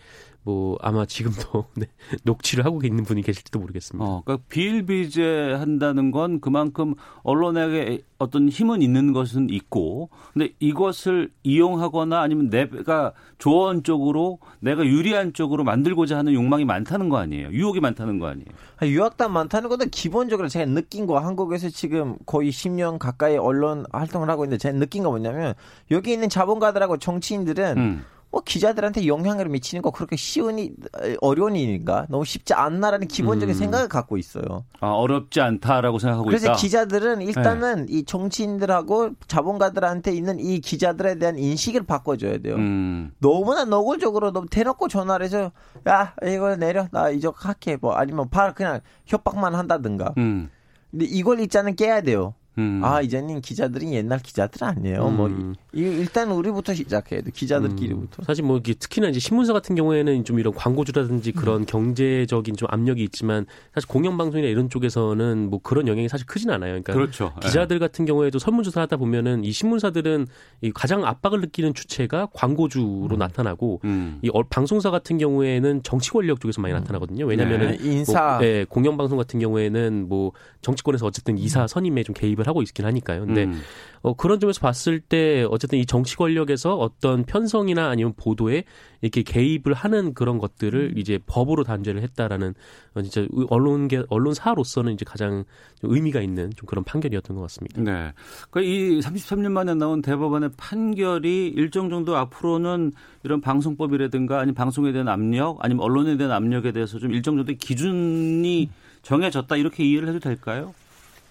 [0.48, 1.84] 뭐 아마 지금도 네,
[2.22, 4.02] 녹취를 하고 있는 분이 계실지도 모르겠습니다.
[4.02, 12.48] 어, 그러니까 비일비재한다는 건 그만큼 언론에게 어떤 힘은 있는 것은 있고, 근데 이것을 이용하거나 아니면
[12.48, 17.50] 내가 조언 쪽으로 내가 유리한 쪽으로 만들고자 하는 욕망이 많다는 거 아니에요?
[17.50, 18.46] 유혹이 많다는 거 아니에요?
[18.82, 24.46] 유학단 많다는 것도 기본적으로 제가 느낀 거 한국에서 지금 거의 10년 가까이 언론 활동을 하고
[24.46, 25.52] 있는데 제가 느낀 거 뭐냐면
[25.90, 28.04] 여기 있는 자본가들하고 정치인들은 음.
[28.30, 30.72] 뭐 기자들한테 영향을 미치는 거 그렇게 쉬운 이
[31.20, 33.58] 어려운 일인가 너무 쉽지 않나라는 기본적인 음.
[33.58, 34.64] 생각을 갖고 있어요.
[34.80, 36.52] 아 어렵지 않다라고 생각하고 그래서 있다.
[36.52, 37.92] 그래서 기자들은 일단은 네.
[37.94, 42.56] 이 정치인들하고 자본가들한테 있는 이 기자들에 대한 인식을 바꿔줘야 돼요.
[42.56, 43.12] 음.
[43.18, 45.50] 너무나 노골적으로 너무 대놓고 전화를 해서
[45.88, 50.12] 야 이거 내려 나 이제 할게 뭐 아니면 바로 그냥 협박만 한다든가.
[50.18, 50.50] 음.
[50.90, 52.34] 근데 이걸 일단은 깨야 돼요.
[52.58, 52.80] 음.
[52.82, 55.08] 아 이제는 기자들이 옛날 기자들 아니에요.
[55.10, 55.38] 뭐 음.
[55.38, 57.30] 뭐 일단 우리부터 시작해야 돼.
[57.30, 58.22] 기자들끼리부터.
[58.22, 58.24] 음.
[58.24, 61.66] 사실 뭐 특히나 이제 신문사 같은 경우에는 좀 이런 광고주라든지 그런 음.
[61.66, 66.72] 경제적인 좀 압력이 있지만 사실 공영방송이나 이런 쪽에서는 뭐 그런 영향이 사실 크진 않아요.
[66.72, 67.32] 그러니까 그렇죠.
[67.40, 67.86] 기자들 네.
[67.86, 70.26] 같은 경우에도 설문조사 하다 보면은 이 신문사들은
[70.62, 73.18] 이 가장 압박을 느끼는 주체가 광고주로 음.
[73.18, 74.18] 나타나고 음.
[74.22, 77.24] 이 방송사 같은 경우에는 정치 권력 쪽에서 많이 나타나거든요.
[77.26, 77.78] 왜냐면은 네.
[77.82, 82.84] 인사, 뭐, 네, 공영방송 같은 경우에는 뭐 정치권에서 어쨌든 이사 선임에 좀 개입을 하고 있긴
[82.84, 83.26] 하니까요.
[83.26, 83.60] 근데 음.
[84.02, 88.64] 어, 그런 점에서 봤을 때 어쨌든 이 정치 권력에서 어떤 편성이나 아니면 보도에
[89.00, 90.98] 이렇게 개입을 하는 그런 것들을 음.
[90.98, 92.54] 이제 법으로 단죄를 했다라는
[92.94, 95.44] 어, 진짜 언론계 언론사로서는 이제 가장
[95.82, 97.80] 의미가 있는 좀 그런 판결이었던 것 같습니다.
[97.82, 98.12] 네.
[98.50, 102.92] 그러니까 이 33년 만에 나온 대법원의 판결이 일정 정도 앞으로는
[103.24, 108.70] 이런 방송법이라든가 아니면 방송에 대한 압력 아니면 언론에 대한 압력에 대해서 좀 일정 정도 기준이
[109.02, 110.74] 정해졌다 이렇게 이해를 해도 될까요?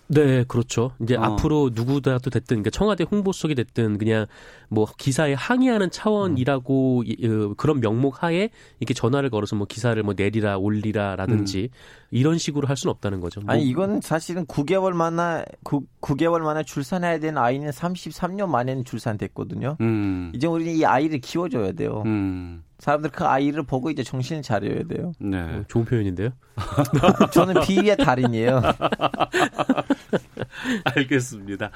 [0.10, 0.91] 네, 그렇죠.
[1.02, 1.22] 이제 어.
[1.22, 4.26] 앞으로 누구다도 됐든, 그러니까 청와대 홍보석이 됐든, 그냥
[4.70, 7.56] 뭐 기사에 항의하는 차원이라고 음.
[7.56, 12.08] 그런 명목 하에 이렇게 전화를 걸어서 뭐 기사를 뭐 내리라, 올리라라든지 음.
[12.12, 13.41] 이런 식으로 할 수는 없다는 거죠.
[13.41, 13.54] 뭐.
[13.54, 19.78] 아니 이건 사실은 9개월 만에 9, 9개월 만에 출산해야 되는 아이는 33년 만에는 출산됐거든요.
[19.82, 20.32] 음.
[20.34, 22.04] 이제 우리는 이 아이를 키워줘야 돼요.
[22.06, 22.63] 음.
[22.80, 25.13] 사람들 그 아이를 보고 이제 정신을 차려야 돼요.
[25.20, 25.40] 네.
[25.40, 26.30] 어, 좋은 표현인데요.
[27.34, 28.62] 저는 비위의 달인이에요.
[30.86, 31.72] 알겠습니다.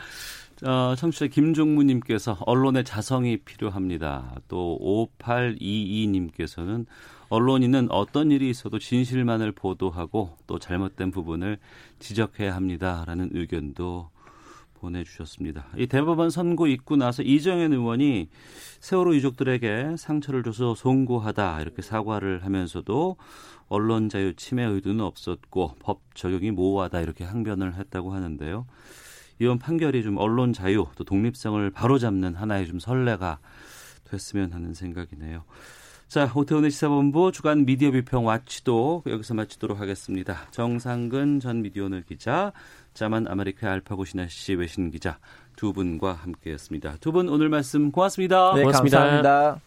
[0.64, 4.36] 어, 청취자 김종무님께서 언론의 자성이 필요합니다.
[4.48, 6.86] 또 5822님께서는
[7.30, 11.58] 언론인은 어떤 일이 있어도 진실만을 보도하고 또 잘못된 부분을
[12.00, 14.10] 지적해야 합니다라는 의견도
[14.82, 15.68] 보내주셨습니다.
[15.78, 18.30] 이 대법원 선고 있고 나서 이정현 의원이
[18.80, 23.16] 세월호 유족들에게 상처를 줘서 송구하다 이렇게 사과를 하면서도
[23.70, 28.66] 언론 자유 침해 의도는 없었고 법 적용이 모호하다 이렇게 항변을 했다고 하는데요.
[29.40, 33.40] 이번 판결이 좀 언론 자유 또 독립성을 바로잡는 하나의 좀 선례가
[34.06, 35.44] 됐으면 하는 생각이네요.
[36.12, 40.46] 자, 오태훈의 시사본부 주간 미디어 비평 watch도 여기서 마치도록 하겠습니다.
[40.52, 42.52] 정상근 전 미디어오늘 기자,
[42.94, 45.18] 자만 아메리카 알파고 시나씨 외신 기자
[45.56, 46.98] 두 분과 함께했습니다.
[47.00, 48.54] 두 분 오늘 말씀 고맙습니다.
[48.56, 49.00] 네, 고맙습니다.
[49.00, 49.62] 감사합니다.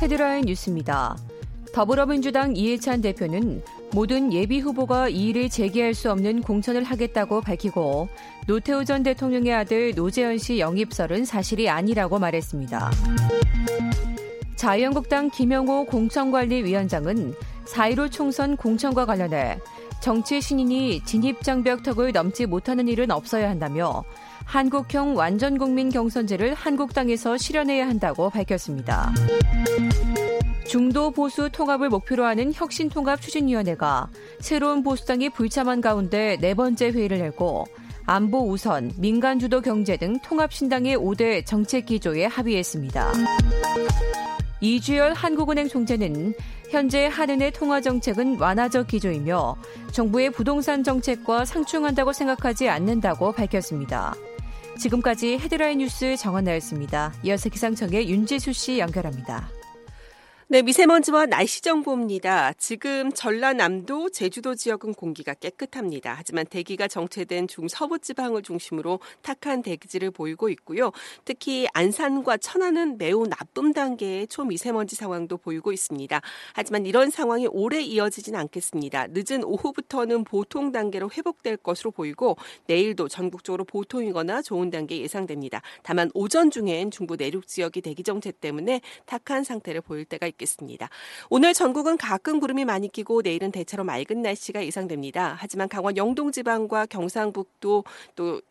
[0.00, 1.16] 헤드라인 뉴스입니다.
[1.72, 8.08] 더불어민주당 이해찬 대표는 모든 예비 후보가 이의를 제기할 수 없는 공천을 하겠다고 밝히고
[8.46, 12.90] 노태우 전 대통령의 아들 노재현 씨 영입설은 사실이 아니라고 말했습니다.
[14.56, 17.34] 자유한국당 김영호 공천관리위원장은
[17.66, 19.58] 4.15 총선 공천과 관련해
[20.00, 24.04] 정치 신인이 진입장벽턱을 넘지 못하는 일은 없어야 한다며
[24.44, 29.12] 한국형 완전국민 경선제를 한국당에서 실현해야 한다고 밝혔습니다.
[30.66, 34.08] 중도 보수 통합을 목표로 하는 혁신통합 추진위원회가
[34.40, 37.66] 새로운 보수당이 불참한 가운데 네 번째 회의를 열고
[38.06, 43.12] 안보 우선, 민간 주도 경제 등 통합신당의 5대 정책 기조에 합의했습니다.
[44.60, 46.34] 이주열 한국은행 총재는
[46.72, 49.56] 현재 한은의 통화 정책은 완화적 기조이며
[49.92, 54.14] 정부의 부동산 정책과 상충한다고 생각하지 않는다고 밝혔습니다.
[54.78, 57.12] 지금까지 헤드라인 뉴스 정원 나였습니다.
[57.24, 59.50] 이어서 기상청의 윤지수 씨 연결합니다.
[60.48, 62.52] 네, 미세먼지와 날씨 정보입니다.
[62.54, 66.14] 지금 전라남도, 제주도 지역은 공기가 깨끗합니다.
[66.18, 70.90] 하지만 대기가 정체된 중서부 지방을 중심으로 탁한 대기질을 보이고 있고요.
[71.24, 76.20] 특히 안산과 천안은 매우 나쁨 단계의 초미세먼지 상황도 보이고 있습니다.
[76.52, 79.06] 하지만 이런 상황이 오래 이어지진 않겠습니다.
[79.10, 85.62] 늦은 오후부터는 보통 단계로 회복될 것으로 보이고 내일도 전국적으로 보통이거나 좋은 단계 예상됩니다.
[85.82, 90.41] 다만 오전 중엔 중부 내륙 지역이 대기 정체 때문에 탁한 상태를 보일 때가 있겠습니다.
[90.42, 90.88] 있겠습니다.
[91.30, 95.36] 오늘 전국은 가끔 구름이 많이 끼고 내일은 대체로 맑은 날씨가 예상됩니다.
[95.38, 97.84] 하지만 강원 영동 지방과 경상북도
[98.16, 98.42] 또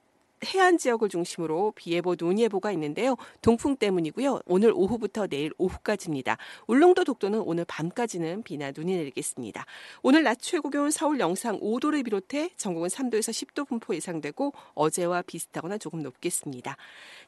[0.43, 3.15] 해안 지역을 중심으로 비 예보, 눈 예보가 있는데요.
[3.43, 4.41] 동풍 때문이고요.
[4.47, 6.37] 오늘 오후부터 내일 오후까지입니다.
[6.65, 9.65] 울릉도 독도는 오늘 밤까지는 비나 눈이 내리겠습니다.
[10.01, 15.77] 오늘 낮 최고 기온 서울 영상 5도를 비롯해 전국은 3도에서 10도 분포 예상되고 어제와 비슷하거나
[15.77, 16.75] 조금 높겠습니다.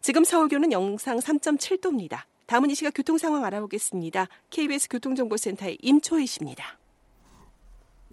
[0.02, 2.24] 지금 서울 기온은 영상 3.7도입니다.
[2.46, 4.28] 다음은 이 시각 교통 상황 알아보겠습니다.
[4.50, 6.83] KBS 교통정보센터의 임초희 씨입니다.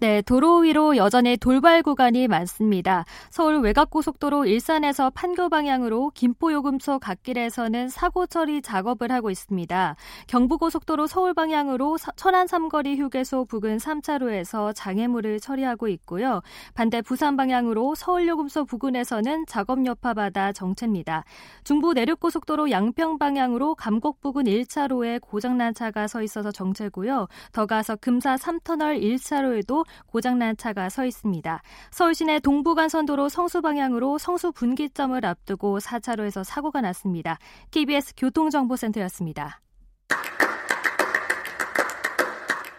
[0.01, 3.05] 네, 도로 위로 여전히 돌발 구간이 많습니다.
[3.29, 9.95] 서울 외곽고속도로 일산에서 판교 방향으로 김포요금소 갓길에서는 사고 처리 작업을 하고 있습니다.
[10.25, 16.41] 경부고속도로 서울 방향으로 천안 삼거리 휴게소 부근 3차로에서 장애물을 처리하고 있고요.
[16.73, 21.25] 반대 부산 방향으로 서울요금소 부근에서는 작업 여파받아 정체입니다.
[21.63, 27.27] 중부 내륙고속도로 양평 방향으로 감곡 부근 1차로에 고장난 차가 서 있어서 정체고요.
[27.51, 31.61] 더 가서 금사 3터널 1차로에도 고장난 차가 서 있습니다.
[31.91, 37.37] 서울 시내 동부간선도로 성수 방향으로 성수 분기점을 앞두고 4차로에서 사고가 났습니다.
[37.71, 39.61] KBS 교통정보센터였습니다.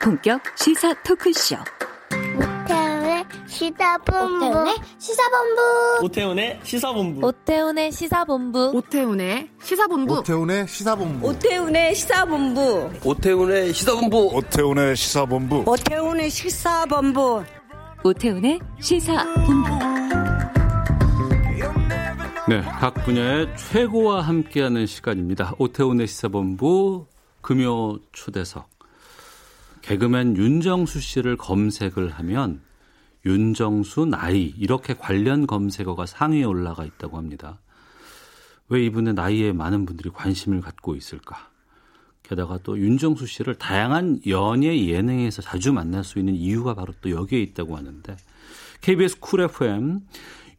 [0.01, 1.57] 본격 시사 토크쇼.
[2.37, 2.82] 오태훈의
[3.53, 4.47] 시사본부.
[4.47, 6.01] 오태훈의 시사본부.
[6.03, 7.27] 오태훈의 시사본부.
[7.27, 8.71] 오태훈의 시사본부.
[8.75, 10.15] 오태훈의 시사본부.
[10.17, 11.29] 오태훈의 시사본부.
[11.29, 12.91] 오태훈의 시사본부.
[13.05, 14.31] 오태훈의 시사본부.
[14.33, 15.65] 오태훈의 시사본부.
[15.67, 17.45] 오태훈의 시사본부.
[18.05, 19.71] 오태훈의 시사본부.
[22.49, 25.53] 네, 각 분야의 최고와 함께하는 시간입니다.
[25.59, 27.07] 오태훈의 시사본부
[27.43, 28.69] 금요 초대석.
[29.83, 32.63] 개그맨 윤정수 씨를 검색을 하면
[33.25, 37.59] 윤정수 나이 이렇게 관련 검색어가 상위에 올라가 있다고 합니다.
[38.69, 41.51] 왜 이분의 나이에 많은 분들이 관심을 갖고 있을까?
[42.23, 47.41] 게다가 또 윤정수 씨를 다양한 연예 예능에서 자주 만날 수 있는 이유가 바로 또 여기에
[47.41, 48.17] 있다고 하는데
[48.81, 50.01] KBS 쿨 FM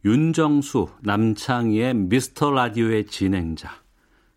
[0.04, 3.83] 윤정수 남창희의 미스터 라디오의 진행자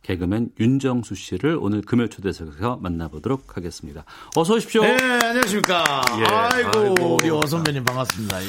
[0.07, 4.05] 개그맨 윤정수 씨를 오늘 금요 초대석에서 만나보도록 하겠습니다.
[4.37, 4.81] 어서 오십시오.
[4.83, 5.83] 네, 안녕하십니까.
[6.19, 8.41] 예, 아이고, 아이고, 우리 어 선배님 반갑습니다.
[8.41, 8.47] 예.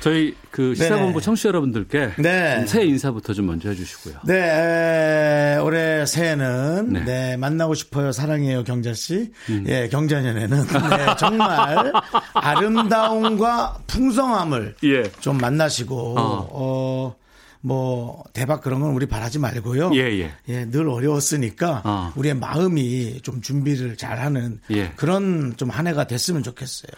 [0.00, 1.24] 저희 그 시사본부 네.
[1.24, 2.66] 청취자 여러분들께 네.
[2.66, 4.16] 새해 인사부터 좀 먼저 해주시고요.
[4.26, 7.04] 네, 올해 새해는 네.
[7.04, 9.32] 네 만나고 싶어요, 사랑해요, 경자 씨.
[9.48, 9.64] 음.
[9.68, 11.90] 예, 경자년에는 네, 정말
[12.34, 15.04] 아름다움과 풍성함을 예.
[15.20, 16.48] 좀 만나시고 어.
[16.52, 17.21] 어.
[17.64, 19.92] 뭐 대박 그런 건 우리 바라지 말고요.
[19.94, 20.32] 예, 예.
[20.48, 22.12] 예, 늘 어려웠으니까 어.
[22.16, 24.90] 우리의 마음이 좀 준비를 잘하는 예.
[24.96, 26.90] 그런 좀 한 해가 됐으면 좋겠어요.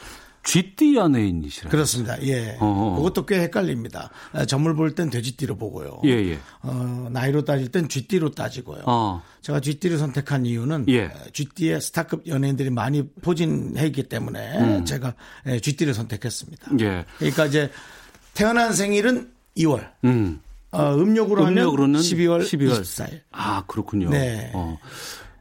[0.43, 1.71] 쥐띠 연예인이시라.
[1.71, 2.21] 그렇습니다.
[2.27, 2.57] 예.
[2.61, 2.97] 어어.
[2.97, 4.11] 그것도 꽤 헷갈립니다.
[4.47, 6.01] 점을 볼 땐 돼지띠로 보고요.
[6.05, 6.39] 예, 예.
[6.61, 8.83] 어, 나이로 따질 땐 쥐띠로 따지고요.
[8.85, 9.23] 어.
[9.43, 11.11] 제가 쥐띠를 선택한 이유는 예.
[11.33, 14.85] 쥐띠에 스타급 연예인들이 많이 포진해 있기 때문에 음.
[14.85, 15.15] 제가
[15.47, 16.73] 예, 쥐띠를 선택했습니다.
[16.81, 17.05] 예.
[17.19, 17.71] 그러니까 이제
[18.35, 19.89] 태어난 생일은 2월.
[20.05, 20.41] 음.
[20.75, 23.21] 어, 음력으로 음력으로는 12월 12월 24일.
[23.33, 24.11] 아 그렇군요.
[24.11, 24.51] 네.
[24.55, 24.79] 어.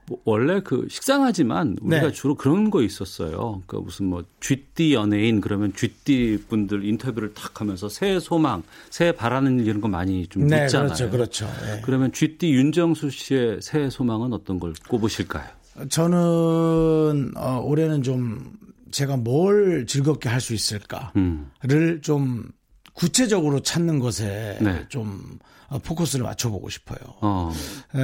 [0.06, 2.12] 뭐 원래 그 식상하지만 우리가 네.
[2.12, 3.62] 주로 그런 거 있었어요.
[3.66, 9.60] 그러니까 무슨 뭐 쥐띠 연예인 그러면 쥐띠 분들 인터뷰를 탁 하면서 새해 소망, 새해 바라는
[9.62, 10.88] 일 이런 거 많이 좀 네, 묻잖아요.
[10.88, 11.46] 그렇죠, 그렇죠.
[11.62, 11.82] 네.
[11.86, 15.48] 그러면 쥐띠 윤정수 씨의 새해 소망은 어떤 걸 꼽으실까요?
[15.90, 18.52] 저는 어, 올해는 좀
[18.92, 22.00] 제가 뭘 즐겁게 할 수 있을까를 음.
[22.02, 22.50] 좀
[22.94, 24.86] 구체적으로 찾는 것에 네.
[24.90, 26.98] 좀 어, 포커스를 맞춰보고 싶어요.
[27.22, 27.52] 어.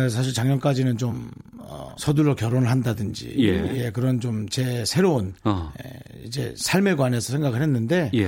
[0.10, 3.86] 사실 작년까지는 좀 어, 서둘러 결혼을 한다든지 예.
[3.86, 5.72] 예 그런 좀 제 새로운 어.
[5.86, 8.28] 예, 이제 삶에 관해서 생각을 했는데 예.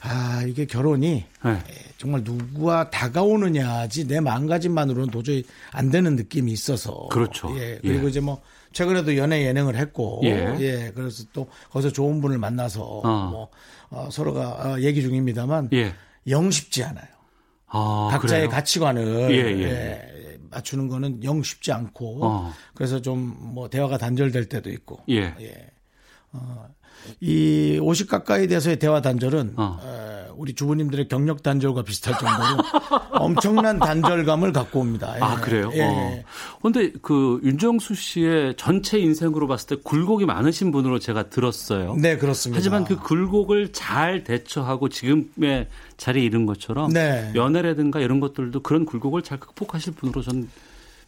[0.00, 1.50] 아 이게 결혼이 네.
[1.50, 7.54] 예, 정말 누구와 다가오느냐지 내 마음가짐만으로는 도저히 안 되는 느낌이 있어서 그렇죠.
[7.58, 8.08] 예 그리고 예.
[8.10, 8.40] 이제 뭐
[8.74, 10.54] 최근에도 연애 예능을 했고 예.
[10.60, 10.92] 예.
[10.94, 13.26] 그래서 또 거기서 좋은 분을 만나서 어.
[13.30, 13.48] 뭐
[13.90, 15.94] 어, 서로가 어, 얘기 중입니다만 예.
[16.28, 17.06] 영 쉽지 않아요.
[17.68, 18.50] 아, 각자의 그래요?
[18.50, 19.62] 가치관을 예, 예.
[20.32, 22.52] 예, 맞추는 거는 영 쉽지 않고 어.
[22.74, 25.34] 그래서 좀 뭐 대화가 단절될 때도 있고 예.
[26.34, 26.38] 예.
[26.38, 26.68] 어,
[27.22, 29.78] 이50 가까이 돼서의 대화 단절은 어.
[29.84, 32.64] 에, 우리 주부님들의 경력 단절과 비슷할 정도로
[33.20, 35.14] 엄청난 단절감을 갖고 옵니다.
[35.16, 35.20] 예.
[35.20, 35.70] 아 그래요?
[35.74, 36.24] 예.
[36.60, 36.98] 그런데 어.
[37.02, 41.96] 그 윤정수 씨의 전체 인생으로 봤을 때 굴곡이 많으신 분으로 제가 들었어요.
[41.96, 42.58] 네 그렇습니다.
[42.58, 47.30] 하지만 그 굴곡을 잘 대처하고 지금의 자리에 이른 것처럼 네.
[47.34, 50.48] 연애라든가 이런 것들도 그런 굴곡을 잘 극복하실 분으로 저는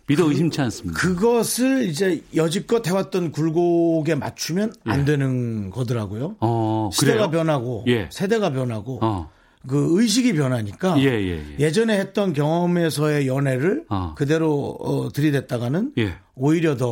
[0.07, 0.99] 믿어 그 의심치 않습니다.
[0.99, 5.05] 그것을 이제 여지껏 해왔던 굴곡에 맞추면 안 예.
[5.05, 6.37] 되는 거더라고요.
[6.41, 8.09] 어, 시대가 변하고 예.
[8.13, 9.31] 세대가 변하고 어.
[9.67, 11.73] 그 의식이 변하니까 예, 예, 예.
[11.73, 14.15] 전에 했던 경험에서의 연애를 어.
[14.17, 16.15] 그대로 어, 들이댔다가는 예.
[16.37, 16.87] 오히려 더,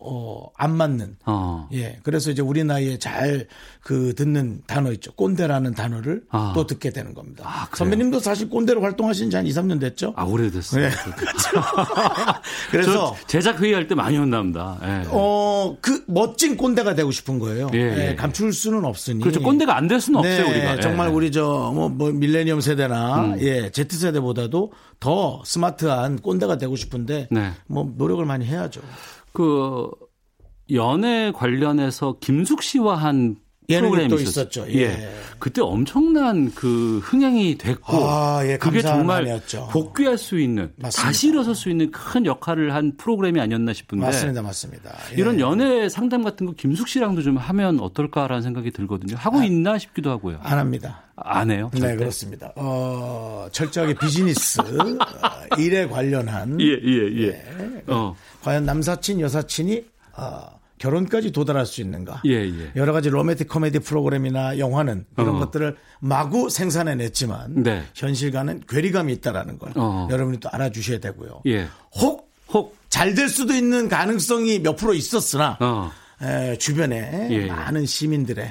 [0.00, 1.16] 어, 안 맞는.
[1.24, 1.68] 어.
[1.72, 2.00] 예.
[2.02, 3.46] 그래서 이제 우리 나이에 잘
[3.80, 5.12] 그 듣는 단어 있죠.
[5.12, 6.52] 꼰대라는 단어를 어.
[6.54, 7.44] 또 듣게 되는 겁니다.
[7.46, 10.12] 아, 선배님도 사실 꼰대로 활동하신 지 한 2, 3년 됐죠?
[10.16, 10.88] 아, 오래됐어요.
[10.88, 10.90] 네.
[12.70, 14.78] 그래서 제작 회의할 때 많이 혼납니다.
[14.82, 15.02] 예.
[15.10, 17.68] 어, 그 멋진 꼰대가 되고 싶은 거예요.
[17.74, 18.08] 예, 예.
[18.10, 18.14] 예.
[18.14, 19.20] 감출 수는 없으니.
[19.20, 19.42] 그렇죠.
[19.42, 20.76] 꼰대가 안 될 수는 네, 없어요, 우리가.
[20.76, 20.80] 예.
[20.80, 23.40] 정말 우리 저, 뭐, 뭐 밀레니엄 세대나 음.
[23.40, 27.52] 예, Z세대보다도 더 스마트한 꼰대가 되고 싶은데 네.
[27.66, 28.82] 뭐 노력을 많이 해야죠.
[29.32, 29.88] 그
[30.72, 33.36] 연애 관련해서 김숙 씨와 한
[33.68, 34.66] 프로그램이 있었죠.
[34.70, 34.80] 예.
[34.80, 35.10] 예.
[35.38, 39.68] 그때 엄청난 그 흥행이 됐고 아, 예, 그게 정말 많이었죠.
[39.70, 41.02] 복귀할 수 있는 맞습니다.
[41.02, 44.96] 다시 일어설 수 있는 큰 역할을 한 프로그램이 아니었나 싶은데 맞습니다, 맞습니다.
[45.12, 45.16] 예.
[45.16, 49.16] 이런 연애 상담 같은 거 김숙 씨랑도 좀 하면 어떨까라는 생각이 들거든요.
[49.16, 50.40] 하고 아, 있나 싶기도 하고요.
[50.42, 51.02] 안 합니다.
[51.16, 51.70] 안 해요?
[51.74, 52.52] 네, 그렇습니다.
[52.56, 54.64] 어, 철저하게 비즈니스 어,
[55.58, 57.26] 일에 관련한 예, 예, 예.
[57.28, 57.82] 예.
[57.88, 58.16] 어.
[58.42, 59.84] 과연 남사친 여사친이
[60.16, 62.22] 어, 결혼까지 도달할 수 있는가?
[62.26, 62.72] 예, 예.
[62.76, 65.38] 여러 가지 로맨틱 코미디 프로그램이나 영화는 그런 어.
[65.38, 67.84] 것들을 마구 생산해냈지만 네.
[67.94, 70.08] 현실과는 괴리감이 있다라는 걸 어.
[70.10, 71.42] 여러분이 또 알아주셔야 되고요.
[71.46, 71.66] 예.
[72.00, 75.90] 혹, 혹 잘 될 수도 있는 가능성이 몇 프로 있었으나 어.
[76.22, 77.46] 에, 주변에 예, 예.
[77.46, 78.44] 많은 시민들의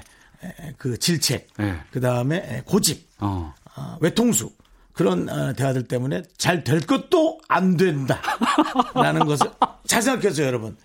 [0.44, 1.78] 에, 그 질책, 예.
[1.92, 3.54] 그 다음에 고집, 어.
[3.76, 4.52] 어, 외통수
[4.94, 9.48] 그런 어, 대화들 때문에 잘 될 것도 안 된다라는 것을
[9.88, 10.76] 잘 생각해서 여러분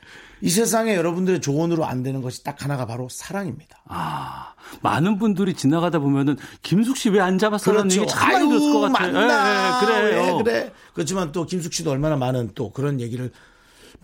[0.42, 3.80] 이 세상에 여러분들의 조언으로 안 되는 것이 딱 하나가 바로 사랑입니다.
[3.88, 8.00] 아, 많은 분들이 지나가다 보면은 김숙 씨 왜 안 잡았어라는 그렇죠.
[8.02, 9.12] 얘기 참 많이 들었을 것 같아요.
[9.12, 9.80] 맞나.
[9.80, 10.36] 예, 예, 그래요.
[10.36, 10.72] 왜 그래.
[10.94, 13.30] 그렇지만 또 김숙 씨도 얼마나 많은 또 그런 얘기를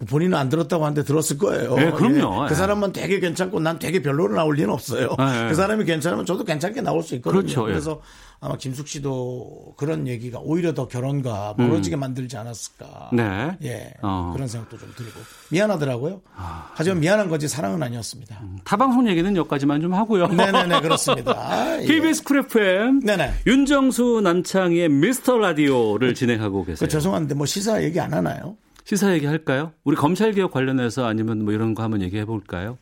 [0.06, 1.74] 본인은 안 들었다고 하는데 들었을 거예요.
[1.74, 2.44] 네, 그럼요.
[2.44, 2.48] 예.
[2.48, 5.14] 그 사람은 되게 괜찮고 난 되게 별로로 나올 리는 없어요.
[5.18, 5.48] 네.
[5.48, 7.40] 그 사람이 괜찮으면 저도 괜찮게 나올 수 있거든요.
[7.40, 7.62] 그렇죠.
[7.62, 7.72] 예.
[7.72, 8.00] 그래서
[8.40, 12.00] 아마 김숙 씨도 그런 얘기가 오히려 더 결혼과 멀어지게 음.
[12.00, 13.10] 만들지 않았을까.
[13.12, 13.56] 네.
[13.64, 13.92] 예.
[14.00, 14.30] 어.
[14.32, 15.18] 그런 생각도 좀 들고.
[15.50, 16.20] 미안하더라고요.
[16.36, 18.38] 아, 하지만 미안한 거지 사랑은 아니었습니다.
[18.42, 20.28] 음, 타방송 얘기는 여기까지만 좀 하고요.
[20.28, 21.32] 네네네, 그렇습니다.
[21.36, 22.24] 아, KBS 예.
[22.24, 23.00] Cool FM.
[23.00, 23.34] 네네.
[23.46, 26.86] 윤정수 남창희의 미스터 라디오를 진행하고 계세요.
[26.86, 28.56] 그, 죄송한데 뭐 시사 얘기 안 하나요?
[28.88, 29.72] 시사 얘기 할까요?
[29.84, 32.78] 우리 검찰 개혁 관련해서 아니면 뭐 이런 거 한번 얘기해 볼까요?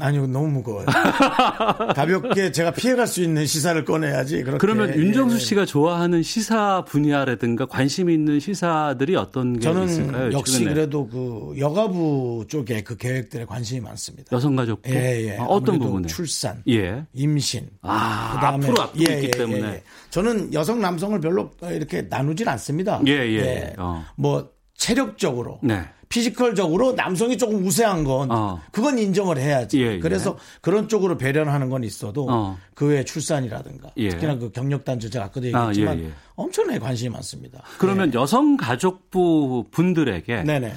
[0.00, 0.86] 아니요, 너무 무거워요.
[1.94, 4.42] 가볍게 제가 피해갈 수 있는 시사를 꺼내야지.
[4.42, 4.58] 그렇게.
[4.58, 5.40] 그러면 윤정수 예.
[5.40, 10.32] 씨가 좋아하는 시사 분야라든가 관심 있는 시사들이 어떤 게 저는 있을까요?
[10.32, 10.72] 역시 최근에?
[10.72, 14.34] 그래도 그 여가부 쪽에 그 계획들에 관심이 많습니다.
[14.34, 14.88] 여성가족부?
[14.88, 15.36] 예, 예.
[15.36, 16.06] 아, 어떤 부분에?
[16.06, 17.04] 출산, 예.
[17.12, 17.68] 임신.
[17.82, 19.68] 아, 그다음에 앞으로 앞두고 예, 있기 예, 때문에.
[19.68, 23.02] 예, 저는 여성 남성을 별로 이렇게 나누질 않습니다.
[23.06, 23.36] 예, 예.
[23.36, 23.74] 예.
[23.76, 24.02] 어.
[24.16, 25.58] 뭐 체력적으로.
[25.62, 25.82] 네.
[26.08, 28.62] physical적으로 남성이 조금 우세한 건 어.
[28.72, 29.82] 그건 인정을 해야지.
[29.82, 29.98] 예, 예.
[29.98, 32.58] 그래서 그런 쪽으로 배려하는 건 있어도 어.
[32.74, 34.08] 그 외에 출산이라든가 예.
[34.08, 36.12] 특히나 그 경력 단절 제가 아까도 얘기했지만 아, 예, 예.
[36.34, 37.62] 엄청나게 관심이 많습니다.
[37.76, 38.18] 그러면 예.
[38.18, 40.72] 여성가족부 분들에게 네네.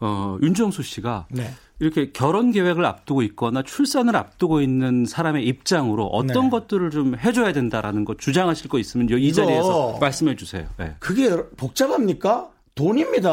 [0.00, 1.50] 어, 윤정수 씨가 네.
[1.78, 6.50] 이렇게 결혼 계획을 앞두고 있거나 출산을 앞두고 있는 사람의 입장으로 어떤 네.
[6.50, 10.66] 것들을 좀 해줘야 된다라는 거 주장하실 거 있으면 이 자리에서 말씀해 주세요.
[10.76, 10.94] 네.
[10.98, 12.50] 그게 복잡합니까?
[12.80, 13.30] 돈입니다.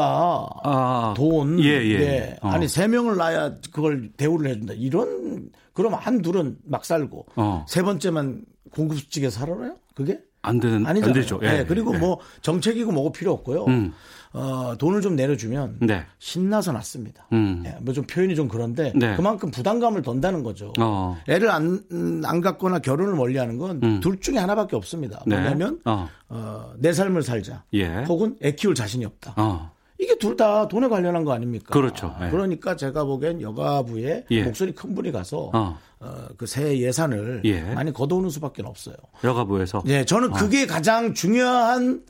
[0.62, 1.58] 아, 돈.
[1.60, 1.98] 예, 예.
[1.98, 2.36] 네.
[2.42, 2.48] 어.
[2.48, 4.74] 아니, 세 명을 낳아야 그걸 대우를 해준다.
[4.76, 7.64] 이런, 그럼 한 둘은 막 살고, 어.
[7.66, 9.76] 세 번째만 공급직에 살아나요?
[9.94, 10.20] 그게?
[10.42, 11.04] 안 되는, 아니잖아요.
[11.06, 11.40] 안 되죠.
[11.42, 11.64] 예, 네.
[11.64, 11.98] 그리고 예.
[11.98, 13.64] 뭐 정책이고 뭐고 필요 없고요.
[13.66, 13.92] 음.
[14.32, 16.04] 어, 돈을 좀 내려주면 네.
[16.18, 17.26] 신나서 낳습니다.
[17.32, 17.62] 음.
[17.66, 19.16] 예, 뭐좀 표현이 좀 그런데 네.
[19.16, 20.72] 그만큼 부담감을 던다는 거죠.
[20.78, 21.16] 어.
[21.28, 21.82] 애를 안,
[22.24, 24.20] 안 갖거나 결혼을 멀리하는 건둘 음.
[24.20, 25.22] 중에 하나밖에 없습니다.
[25.26, 25.36] 네.
[25.36, 26.08] 뭐냐면 어.
[26.28, 27.64] 어, 내 삶을 살자.
[27.72, 28.04] 예.
[28.04, 29.34] 혹은 애 키울 자신이 없다.
[29.36, 29.70] 어.
[30.00, 31.72] 이게 둘 다 돈에 관련한 거 아닙니까?
[31.72, 32.14] 그렇죠.
[32.20, 32.30] 네.
[32.30, 34.44] 그러니까 제가 보기엔 여가부에 예.
[34.44, 35.76] 목소리 큰 분이 가서 어.
[35.98, 37.62] 어, 그새 예산을 예.
[37.74, 38.94] 많이 걷어오는 수밖에 없어요.
[39.24, 39.82] 여가부에서.
[39.86, 40.66] 예, 저는 그게 어.
[40.68, 42.02] 가장 중요한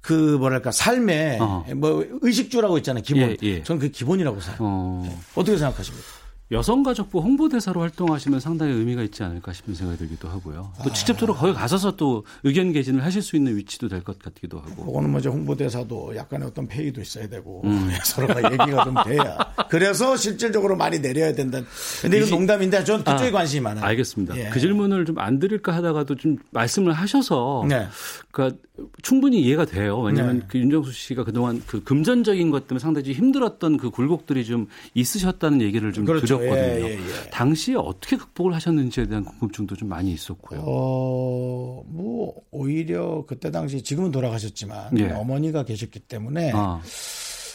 [0.00, 1.64] 그 뭐랄까 삶의 어.
[1.76, 3.22] 뭐 의식주라고 있잖아요 기본.
[3.30, 3.62] 예, 예.
[3.62, 4.66] 저는 그 기본이라고 생각해요.
[4.68, 5.02] 어.
[5.06, 5.16] 네.
[5.34, 6.20] 어떻게 생각하십니까?
[6.52, 10.72] 여성가족부 홍보대사로 활동하시면 상당히 의미가 있지 않을까 싶은 생각이 들기도 하고요.
[10.82, 10.92] 또 아.
[10.92, 14.84] 직접적으로 거기 가셔서 또 의견 개진을 하실 수 있는 위치도 될 것 같기도 하고.
[14.86, 17.92] 그거는 뭐죠 홍보대사도 약간의 어떤 페이도 있어야 되고 음.
[18.02, 21.60] 서로가 얘기가 좀 돼야 그래서 실질적으로 많이 내려야 된다.
[22.02, 23.84] 근데 이건 농담인데 전 그쪽에 아, 관심이 많아요.
[23.84, 24.36] 알겠습니다.
[24.36, 24.48] 예.
[24.48, 27.86] 그 질문을 좀 안 드릴까 하다가도 좀 말씀을 하셔서 네.
[28.32, 28.58] 그러니까
[29.02, 29.98] 충분히 이해가 돼요.
[30.00, 30.46] 왜냐하면 네.
[30.48, 35.92] 그 윤정수 씨가 그동안 그 금전적인 것 때문에 상당히 힘들었던 그 굴곡들이 좀 있으셨다는 얘기를
[35.92, 36.38] 좀 그렇죠.
[36.38, 36.86] 드렸거든요.
[36.86, 37.30] 예, 예, 예.
[37.30, 40.60] 당시에 어떻게 극복을 하셨는지에 대한 궁금증도 좀 많이 있었고요.
[40.64, 45.10] 어, 뭐 오히려 그때 당시 지금은 돌아가셨지만 예.
[45.10, 46.80] 어머니가 계셨기 때문에 아.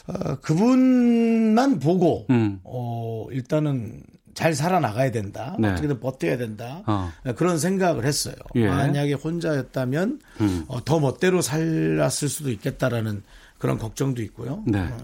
[0.07, 2.59] 어, 그분만 보고 음.
[2.63, 4.03] 어, 일단은
[4.35, 5.55] 잘 살아나가야 된다.
[5.57, 5.69] 네.
[5.71, 6.83] 어떻게든 버텨야 된다.
[6.85, 7.11] 어.
[7.37, 8.35] 그런 생각을 했어요.
[8.55, 8.67] 예.
[8.67, 10.65] 만약에 혼자였다면 음.
[10.67, 13.23] 어, 더 멋대로 살았을 수도 있겠다라는
[13.57, 14.61] 그런 걱정도 있고요.
[14.67, 14.81] 네.
[14.81, 14.97] 어,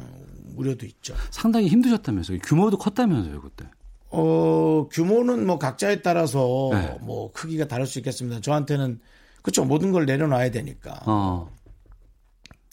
[0.57, 1.15] 우려도 있죠.
[1.31, 2.39] 상당히 힘드셨다면서요.
[2.43, 3.65] 규모도 컸다면서요, 그때.
[4.09, 6.97] 어, 규모는 뭐 각자에 따라서 네.
[6.99, 8.41] 뭐 크기가 다를 수 있겠습니다.
[8.41, 8.99] 저한테는
[9.41, 9.63] 그렇죠.
[9.63, 11.01] 모든 걸 내려놔야 되니까.
[11.05, 11.49] 어.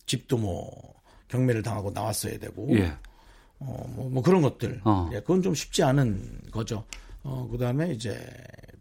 [0.06, 0.70] 집도 뭐
[1.28, 2.68] 경매를 당하고 나왔어야 되고.
[2.76, 2.92] 예.
[3.60, 4.80] 어, 뭐, 뭐 그런 것들.
[4.84, 5.10] 어.
[5.12, 6.84] 예, 그건 좀 쉽지 않은 거죠.
[7.22, 8.18] 어, 그 다음에 이제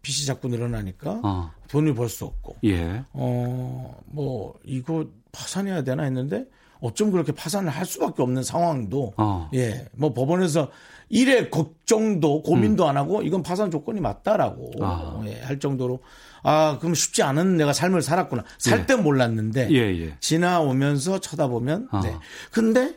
[0.02, 1.50] 빚이 자꾸 늘어나니까 어.
[1.68, 2.56] 돈을 벌 수 없고.
[2.64, 3.02] 예.
[3.12, 6.46] 어, 뭐, 이거 파산해야 되나 했는데
[6.80, 9.14] 어쩜 그렇게 파산을 할 수밖에 없는 상황도.
[9.16, 9.50] 어.
[9.54, 9.86] 예.
[9.96, 10.70] 뭐 법원에서
[11.10, 12.88] 일의 걱정도 고민도 음.
[12.88, 15.22] 안 하고 이건 파산 조건이 맞다라고 아.
[15.26, 16.00] 예, 할 정도로
[16.42, 18.96] 아 그럼 쉽지 않은 내가 삶을 살았구나 살때 예.
[18.98, 20.16] 몰랐는데 예, 예.
[20.20, 22.00] 지나오면서 쳐다보면 아.
[22.00, 22.14] 네.
[22.52, 22.94] 근데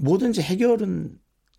[0.00, 1.10] 뭐든지 해결은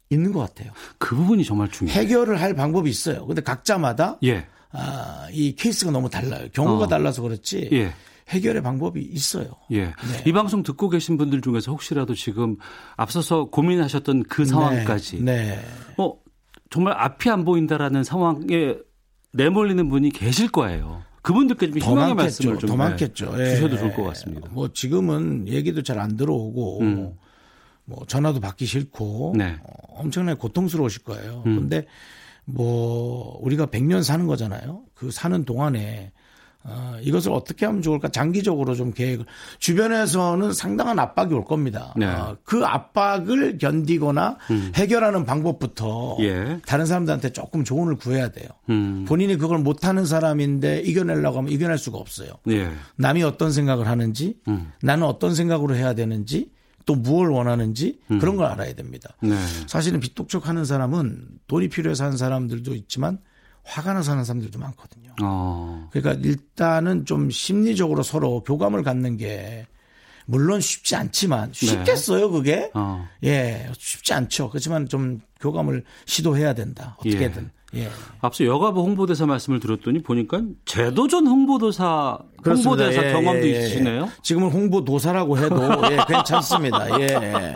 [0.09, 0.71] 있는 것 같아요.
[0.97, 1.99] 그 부분이 정말 중요해요.
[1.99, 3.25] 해결을 할 방법이 있어요.
[3.25, 4.45] 근데 각자마다 예.
[4.71, 6.47] 아, 이 케이스가 너무 달라요.
[6.53, 6.87] 경우가 어.
[6.87, 7.69] 달라서 그렇지.
[7.71, 7.93] 예.
[8.29, 9.47] 해결의 방법이 있어요.
[9.71, 9.85] 예.
[9.85, 9.93] 네.
[10.25, 12.57] 이 방송 듣고 계신 분들 중에서 혹시라도 지금
[12.95, 15.47] 앞서서 고민하셨던 그 상황까지 네.
[15.55, 15.59] 네.
[15.97, 16.13] 어
[16.69, 18.75] 정말 앞이 안 보인다라는 상황에
[19.33, 21.03] 내몰리는 분이 계실 거예요.
[21.21, 23.35] 그분들께 좀 희망의 말씀을 좀 더 많겠죠.
[23.35, 24.49] 네, 주셔도 좋을 것 같습니다.
[24.51, 27.13] 뭐 지금은 얘기도 잘 안 들어오고 음.
[27.91, 29.57] 뭐 전화도 받기 싫고 네.
[29.61, 31.43] 어, 엄청나게 고통스러우실 거예요.
[31.45, 31.59] 음.
[31.59, 31.85] 근데
[32.45, 34.83] 뭐 우리가 100년 사는 거잖아요.
[34.93, 36.11] 그 사는 동안에
[36.63, 39.25] 어, 이것을 어떻게 하면 좋을까 장기적으로 좀 계획을
[39.57, 41.93] 주변에서는 상당한 압박이 올 겁니다.
[41.97, 42.05] 네.
[42.05, 44.71] 어, 그 압박을 견디거나 음.
[44.75, 46.59] 해결하는 방법부터 예.
[46.67, 48.47] 다른 사람들한테 조금 조언을 구해야 돼요.
[48.69, 49.05] 음.
[49.07, 52.29] 본인이 그걸 못하는 사람인데 이겨내려고 하면 이겨낼 수가 없어요.
[52.49, 52.69] 예.
[52.95, 54.71] 남이 어떤 생각을 하는지 음.
[54.83, 56.51] 나는 어떤 생각으로 해야 되는지
[56.91, 58.19] 또 무엇을 원하는지 음.
[58.19, 59.15] 그런 걸 알아야 됩니다.
[59.21, 59.33] 네.
[59.67, 63.19] 사실은 빚독촉 하는 사람은 돈이 필요해서 하는 사람들도 있지만
[63.63, 65.15] 화가 나서 하는 사람들도 많거든요.
[65.21, 65.87] 어.
[65.91, 69.67] 그러니까 일단은 좀 심리적으로 서로 교감을 갖는 게
[70.25, 71.65] 물론 쉽지 않지만 네.
[71.67, 72.31] 쉽겠어요 네.
[72.31, 73.07] 그게 어.
[73.23, 77.60] 예 쉽지 않죠 그렇지만 좀 교감을 시도해야 된다 어떻게든 예.
[77.75, 77.89] 예.
[78.21, 82.69] 앞서 여가부 홍보대사 말씀을 들었더니 보니까 제도전 홍보도사 그렇습니다.
[82.85, 83.59] 홍보대사 예, 경험도 예, 예.
[83.59, 85.55] 있으시네요 지금은 홍보도사라고 해도
[85.91, 87.53] 예, 괜찮습니다 예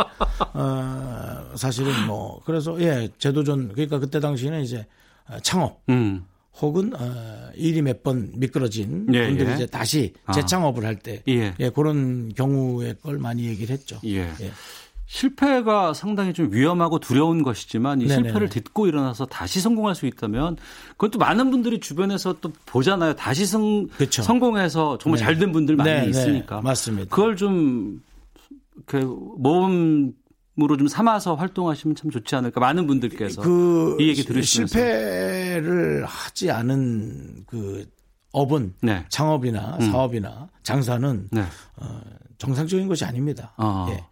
[0.53, 4.85] 어, 사실은 뭐 그래서 예 제도전 그러니까 그때 당시에는 이제
[5.29, 6.23] 어, 창업 음.
[6.61, 9.55] 혹은 어, 일이 몇 번 미끄러진 예, 분들이 예.
[9.55, 10.31] 이제 다시 아.
[10.31, 11.53] 재창업을 할때 예.
[11.59, 11.69] 예.
[11.69, 13.99] 그런 경우의 걸 많이 얘기를 했죠.
[14.05, 14.29] 예.
[15.05, 15.07] 예.
[15.07, 18.23] 실패가 상당히 좀 위험하고 두려운 것이지만 이 네네.
[18.23, 20.57] 실패를 딛고 일어나서 다시 성공할 수 있다면
[20.97, 23.15] 그것도 많은 분들이 주변에서 또 보잖아요.
[23.15, 24.23] 다시 성, 그렇죠.
[24.23, 25.25] 성공해서 정말 네.
[25.25, 26.09] 잘된 분들 많이 네네.
[26.09, 26.61] 있으니까.
[26.61, 27.15] 맞습니다.
[27.15, 28.01] 그걸 좀,
[28.85, 28.97] 그,
[29.37, 30.13] 모험
[30.57, 36.49] 으로 좀 삼아서 활동하시면 참 좋지 않을까 많은 분들께서 그 이 얘기 들으시면서 실패를 하지
[36.49, 37.85] 않은 그
[38.31, 39.03] 업은 네.
[39.09, 39.91] 창업이나 음.
[39.91, 41.41] 사업이나 장사는 네.
[41.75, 41.99] 어,
[42.37, 43.51] 정상적인 것이 아닙니다.
[43.57, 43.87] 어.
[43.89, 44.05] 예.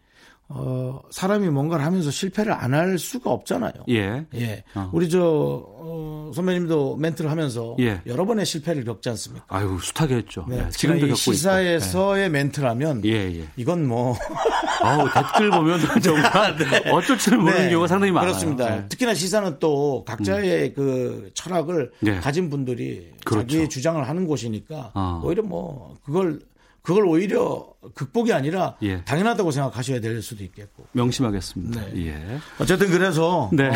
[0.50, 3.72] 어, 사람이 뭔가를 하면서 실패를 안 할 수가 없잖아요.
[3.89, 4.26] 예.
[4.36, 4.64] 예.
[4.76, 4.89] 어.
[4.94, 8.02] 우리 저, 어, 선배님도 멘트를 하면서 예.
[8.08, 9.46] 여러 번의 실패를 겪지 않습니까?
[9.48, 10.46] 아유, 숱하게 했죠.
[10.50, 10.58] 네.
[10.58, 10.70] 네.
[10.72, 12.30] 지금도 겪고 시사에서의 네.
[12.30, 13.04] 멘트라면.
[13.06, 13.48] 예, 예.
[13.58, 14.16] 이건 뭐.
[14.82, 16.89] 아우, 댓글 보면 정말 네.
[16.91, 17.70] 어쩔 줄 모르는 네.
[17.70, 18.32] 경우가 상당히 많아요.
[18.32, 18.70] 그렇습니다.
[18.76, 18.86] 네.
[18.89, 20.74] 특히나 시사는 또 각자의 음.
[20.76, 22.20] 그 철학을 네.
[22.20, 23.48] 가진 분들이 그렇죠.
[23.48, 25.22] 자기의 주장을 하는 곳이니까 어.
[25.24, 26.39] 오히려 뭐 그걸
[26.84, 29.04] 그걸 오히려 극복이 아니라 예.
[29.06, 30.86] 당연하다고 생각하셔야 될 수도 있겠고.
[30.92, 31.82] 명심하겠습니다.
[31.86, 32.08] 네.
[32.08, 32.40] 예.
[32.60, 33.72] 어쨌든 그래서 네.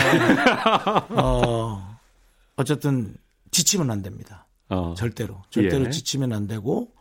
[1.09, 1.97] 어,
[2.55, 3.15] 어, 쨌든
[3.51, 4.45] 지치면 안 됩니다.
[4.69, 4.93] 어.
[4.97, 5.89] 절대로 절대로 예.
[5.89, 6.91] 지치면 안 되고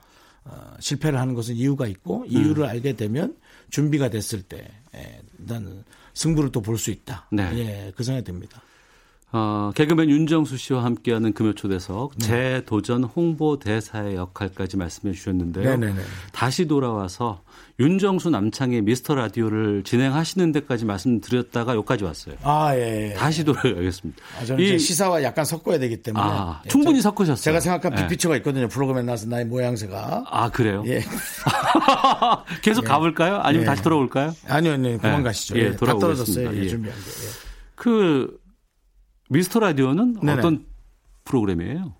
[0.44, 2.68] 어, 실패를 하는 것은 이유가 있고 이유를 음.
[2.68, 3.36] 알게 되면
[3.70, 5.82] 준비가 됐을 때 예, 나는
[6.14, 7.26] 승부를 또 볼 수 있다.
[7.32, 7.50] 네.
[7.58, 8.62] 예, 그 생각이 듭니다.
[9.32, 12.26] 어, 개그맨 윤정수 씨와 함께하는 금요초대석 네.
[12.26, 15.70] 재도전 홍보 대사의 역할까지 말씀해 주셨는데요.
[15.70, 16.00] 네네네.
[16.32, 17.40] 다시 돌아와서
[17.80, 22.36] 윤정수 남창의 미스터 라디오를 진행하시는 데까지 말씀드렸다가 여기까지 왔어요.
[22.44, 23.10] 아, 예.
[23.10, 23.14] 예.
[23.14, 24.22] 다시 돌아가겠습니다.
[24.40, 26.24] 아, 저는 이 시사와 약간 섞어야 되기 때문에.
[26.24, 27.36] 아, 예, 충분히 섞으셨어요.
[27.42, 28.38] 제가 생각한 빅피처가 예.
[28.38, 28.68] 있거든요.
[28.68, 30.24] 프로그램에 나와서 나의 모양새가.
[30.30, 30.84] 아, 그래요?
[30.86, 31.02] 예.
[32.62, 32.88] 계속 예.
[32.88, 33.40] 가볼까요?
[33.42, 33.66] 아니면 예.
[33.66, 34.34] 다시 돌아올까요?
[34.46, 34.98] 아니요, 아니요.
[34.98, 35.58] 그만 가시죠.
[35.58, 36.56] 예, 다 떨어졌어요.
[36.56, 37.04] 예, 준비한 게.
[37.74, 38.45] 그
[39.28, 40.32] 미스터 라디오는 네네.
[40.32, 40.66] 어떤
[41.24, 41.94] 프로그램이에요?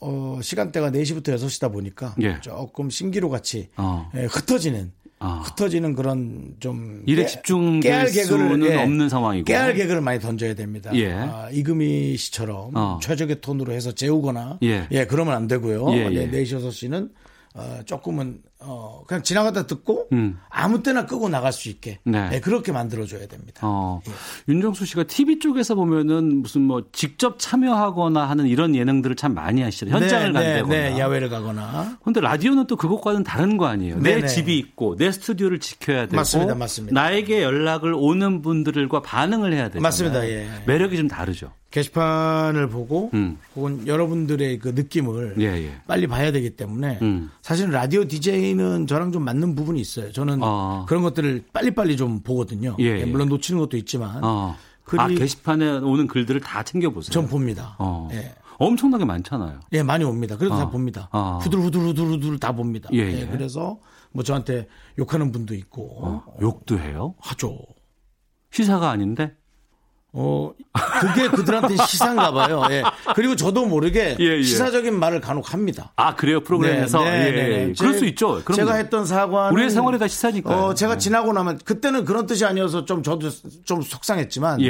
[0.00, 2.40] 어, 시간대가 4시부터 6시다 보니까 예.
[2.40, 4.10] 조금 신기루 같이 어.
[4.14, 5.42] 예, 흩어지는 아.
[5.46, 10.90] 흩어지는 그런 좀 일에 집중될 수는 예, 없는 상황이고 깨알 개그를 많이 던져야 됩니다.
[10.94, 11.12] 예.
[11.12, 12.98] 아, 이금희 씨처럼 어.
[13.02, 15.90] 최적의 톤으로 해서 재우거나 예, 예 그러면 안 되고요.
[15.92, 16.30] 예, 예.
[16.30, 17.10] 4시 6시는
[17.54, 20.38] 어, 조금은 어, 그냥 지나가다 듣고 음.
[20.48, 22.30] 아무 때나 끄고 나갈 수 있게 네.
[22.30, 23.60] 네, 그렇게 만들어줘야 됩니다.
[23.62, 24.12] 어, 예.
[24.48, 29.90] 윤정수 씨가 TV 쪽에서 보면은 무슨 뭐 직접 참여하거나 하는 이런 예능들을 참 많이 하시죠.
[29.90, 31.98] 현장을 네, 네 간다거나 네, 야외를 가거나.
[32.00, 33.98] 그런데 라디오는 또 그것과는 다른 거 아니에요.
[33.98, 37.00] 내 네, 집이 있고 내 스튜디오를 지켜야 되고 맞습니다, 맞습니다.
[37.00, 39.82] 나에게 연락을 오는 분들과 반응을 해야 되잖아요.
[39.82, 40.26] 맞습니다.
[40.28, 40.48] 예.
[40.66, 41.50] 매력이 좀 다르죠.
[41.74, 43.36] 게시판을 보고 음.
[43.56, 45.72] 혹은 여러분들의 그 느낌을 예, 예.
[45.88, 47.30] 빨리 봐야 되기 때문에 음.
[47.42, 48.06] 사실은 라디오
[48.44, 50.12] DJ는 저랑 좀 맞는 부분이 있어요.
[50.12, 50.84] 저는 아.
[50.86, 52.76] 그런 것들을 빨리빨리 좀 보거든요.
[52.80, 53.04] 예, 예.
[53.04, 54.56] 물론 놓치는 것도 있지만 아.
[54.84, 57.10] 글이 아, 게시판에 오는 글들을 다 챙겨보세요.
[57.10, 57.76] 전 봅니다.
[57.78, 58.08] 어.
[58.12, 58.34] 예.
[58.58, 59.60] 엄청나게 많잖아요.
[59.72, 60.36] 예, 많이 옵니다.
[60.36, 60.58] 그래도 아.
[60.58, 61.08] 다 봅니다.
[61.12, 61.40] 아.
[61.42, 62.90] 후들후들후들후들 다 봅니다.
[62.92, 63.26] 예, 예, 예.
[63.26, 63.78] 그래서
[64.12, 64.68] 뭐 저한테
[64.98, 67.14] 욕하는 분도 있고 어, 욕도 해요?
[67.20, 67.58] 하죠.
[68.50, 69.34] 시사가 아닌데?
[70.16, 70.52] 어,
[71.00, 72.62] 그게 그들한테 시사인가 봐요.
[72.70, 72.84] 예.
[73.16, 74.42] 그리고 저도 모르게 예, 예.
[74.42, 75.92] 시사적인 말을 간혹 합니다.
[75.96, 76.40] 아, 그래요?
[76.40, 77.02] 프로그램에서?
[77.02, 77.72] 네, 네, 예, 네.
[77.76, 78.40] 그럴 수 있죠.
[78.44, 79.52] 그럼 제가 했던 사과는.
[79.52, 80.66] 우리의 생활에 다 시사니까.
[80.66, 80.98] 어, 제가 네.
[80.98, 83.28] 지나고 나면, 그때는 그런 뜻이 아니어서 좀 저도
[83.64, 84.60] 좀 속상했지만.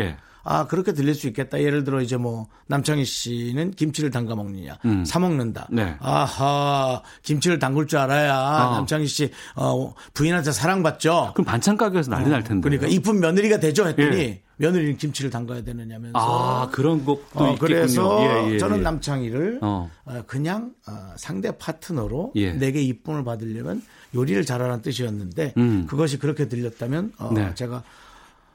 [0.46, 0.50] 예.
[0.50, 1.60] 아 그렇게 들릴 수 있겠다.
[1.60, 5.04] 예를 들어 이제 뭐 남창희 씨는 김치를 담가 먹느냐, 음.
[5.04, 5.68] 사 먹는다.
[5.70, 5.96] 네.
[6.00, 8.70] 아하 김치를 담글 줄 알아야 아.
[8.76, 11.32] 남창희 씨 어, 부인한테 사랑받죠.
[11.34, 12.68] 그럼 반찬 가게에서 난리 날 텐데.
[12.68, 14.42] 그러니까 이쁜 며느리가 되죠 했더니 예.
[14.56, 16.18] 며느리는 김치를 담가야 되느냐면서.
[16.18, 17.56] 아 그런 것도 어, 있겠군요.
[17.58, 18.82] 그래서 예, 예, 저는 예.
[18.82, 19.90] 남창희를 어.
[20.04, 20.22] 어.
[20.26, 22.52] 그냥 어, 상대 파트너로 예.
[22.52, 23.82] 내게 이쁨을 받으려면
[24.14, 25.86] 요리를 잘하라는 뜻이었는데 음.
[25.88, 27.52] 그것이 그렇게 들렸다면 어, 네.
[27.54, 27.82] 제가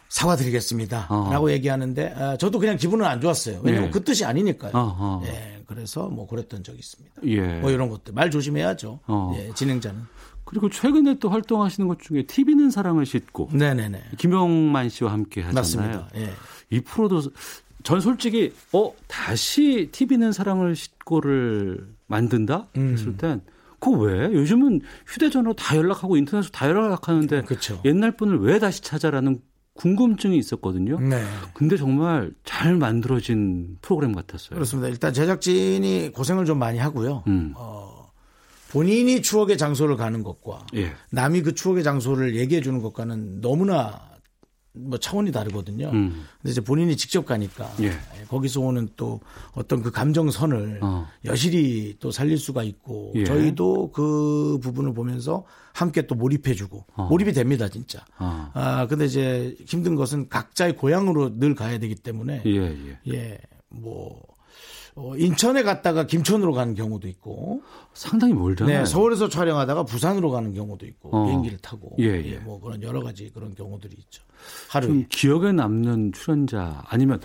[0.09, 1.07] 사과드리겠습니다.
[1.09, 1.29] 어.
[1.31, 3.61] 라고 얘기하는데 아, 저도 그냥 기분은 안 좋았어요.
[3.63, 3.91] 왜냐하면 예.
[3.91, 4.71] 그 뜻이 아니니까요.
[4.73, 5.21] 어허.
[5.27, 7.15] 예, 그래서 뭐 그랬던 적이 있습니다.
[7.27, 7.59] 예.
[7.59, 8.99] 뭐 이런 것들 말 조심해야죠.
[9.07, 9.35] 어.
[9.37, 10.01] 예, 진행자는.
[10.45, 14.01] 그리고 최근에 또 활동하시는 것 중에 TV는 사랑을 싣고 네네네.
[14.17, 15.53] 김용만 씨와 함께 하잖아요.
[15.61, 16.09] 맞습니다.
[16.15, 16.31] 예.
[16.71, 17.21] 이 프로도
[17.83, 22.93] 전 솔직히 어 다시 TV는 사랑을 싣고를 만든다 음.
[22.93, 23.41] 했을 땐
[23.79, 24.25] 그거 왜?
[24.33, 27.79] 요즘은 휴대전화로 다 연락하고 인터넷으로 다 연락하는데 그쵸.
[27.85, 29.39] 옛날 분을 왜 다시 찾아라는
[29.79, 30.99] 궁금증이 있었거든요.
[30.99, 31.23] 네.
[31.53, 34.55] 근데 정말 잘 만들어진 프로그램 같았어요.
[34.55, 34.89] 그렇습니다.
[34.89, 37.23] 일단 제작진이 고생을 좀 많이 하고요.
[37.27, 37.53] 음.
[37.55, 38.11] 어,
[38.71, 40.91] 본인이 추억의 장소를 가는 것과 예.
[41.11, 44.08] 남이 그 추억의 장소를 얘기해 주는 것과는 너무나
[44.73, 45.89] 뭐 차원이 다르거든요.
[45.89, 46.25] 음.
[46.41, 47.91] 근데 이제 본인이 직접 가니까 예.
[48.27, 49.19] 거기서 오는 또
[49.53, 51.07] 어떤 그 감정선을 어.
[51.25, 53.25] 여실히 또 살릴 수가 있고 예.
[53.25, 55.43] 저희도 그 부분을 보면서
[55.73, 57.07] 함께 또 몰입해주고 어.
[57.09, 58.05] 몰입이 됩니다 진짜.
[58.19, 58.51] 어.
[58.53, 62.99] 아 근데 이제 힘든 것은 각자의 고향으로 늘 가야 되기 때문에 예, 예.
[63.13, 63.37] 예
[63.69, 64.21] 뭐.
[65.01, 68.79] 어, 인천에 갔다가 김천으로 가는 경우도 있고 상당히 멀잖아요.
[68.79, 71.25] 네, 서울에서 촬영하다가 부산으로 가는 경우도 있고 어.
[71.25, 72.33] 비행기를 타고 예, 예.
[72.33, 74.21] 예, 뭐 그런 여러 가지 그런 경우들이 있죠.
[74.69, 77.21] 하루 기억에 남는 출연자 아니면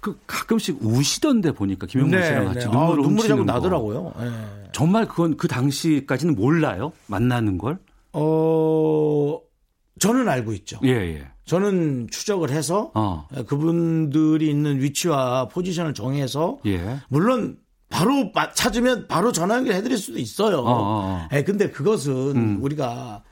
[0.00, 2.72] 그 가끔씩 우시던데 보니까 김영만 네, 씨랑 같이 네.
[2.72, 4.12] 눈물을 아, 눈물이 자꾸 나더라고요.
[4.20, 4.30] 네.
[4.70, 7.78] 정말 그건 그 당시까지는 몰라요 만나는 걸?
[8.12, 9.40] 어
[9.98, 10.78] 저는 알고 있죠.
[10.84, 11.26] 예, 예.
[11.44, 13.26] 저는 추적을 해서 어.
[13.46, 16.98] 그분들이 있는 위치와 포지션을 정해서 예.
[17.08, 20.58] 물론 바로 찾으면 바로 전화 연결해 드릴 수도 있어요.
[20.58, 21.28] 어, 어, 어.
[21.32, 22.58] 예, 근데 그것은 음.
[22.60, 23.22] 우리가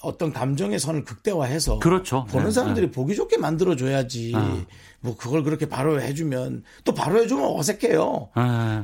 [0.00, 2.24] 어떤 감정의 선을 극대화해서 그렇죠.
[2.30, 2.92] 보는 네, 사람들이 네.
[2.92, 4.32] 보기 좋게 만들어 줘야지.
[4.34, 4.62] 어.
[5.00, 8.30] 뭐 그걸 그렇게 바로 해주면 또 바로 해주면 어색해요.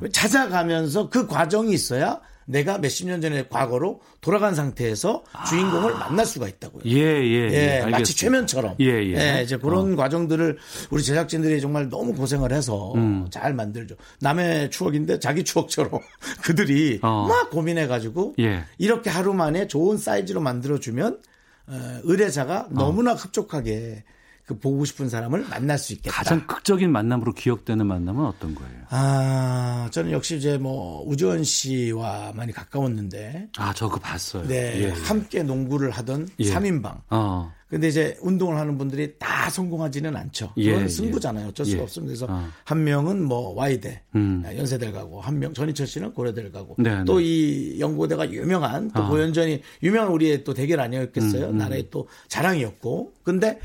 [0.02, 0.08] 네.
[0.10, 5.44] 찾아가면서 그 과정이 있어야 내가 몇십 년 전의 과거로 돌아간 상태에서 아.
[5.44, 6.82] 주인공을 만날 수가 있다고요.
[6.86, 7.48] 예, 예.
[7.50, 8.76] 예, 예 마치 최면처럼.
[8.80, 9.38] 예, 예.
[9.38, 9.96] 예 이제 그런 어.
[9.96, 10.58] 과정들을
[10.90, 13.26] 우리 제작진들이 정말 너무 고생을 해서 음.
[13.30, 13.96] 잘 만들죠.
[14.20, 16.00] 남의 추억인데 자기 추억처럼
[16.42, 17.26] 그들이 어.
[17.28, 18.64] 막 고민해가지고 예.
[18.78, 21.18] 이렇게 하루 만에 좋은 사이즈로 만들어주면
[21.66, 22.68] 어, 의뢰자가 어.
[22.70, 24.04] 너무나 흡족하게
[24.46, 26.14] 그 보고 싶은 사람을 만날 수 있겠다.
[26.14, 28.72] 가장 극적인 만남으로 기억되는 만남은 어떤 거예요?
[28.90, 33.48] 아, 저는 역시 이제 뭐 우주원 씨와 많이 가까웠는데.
[33.56, 34.46] 아, 저 그 봤어요.
[34.46, 34.74] 네.
[34.76, 34.88] 예, 예.
[34.90, 36.44] 함께 농구를 하던 예.
[36.52, 37.00] 3인방.
[37.10, 37.52] 어.
[37.70, 40.52] 근데 이제 운동을 하는 분들이 다 성공하지는 않죠.
[40.58, 40.88] 예, 그건 예.
[40.88, 41.48] 승부잖아요.
[41.48, 41.82] 어쩔 수가 예.
[41.82, 42.10] 없습니다.
[42.10, 42.46] 그래서 어.
[42.64, 44.42] 한 명은 뭐 Y대 음.
[44.46, 47.04] 아, 연세대를 가고 한 명 전희철 씨는 고려대를 가고 네, 네.
[47.04, 49.08] 또이 연고대가 유명한 또 어.
[49.08, 51.46] 고현전이 유명한 우리의 또 대결 아니었겠어요.
[51.46, 51.56] 음, 음.
[51.58, 53.12] 나라의 또 자랑이었고.
[53.24, 53.58] 근데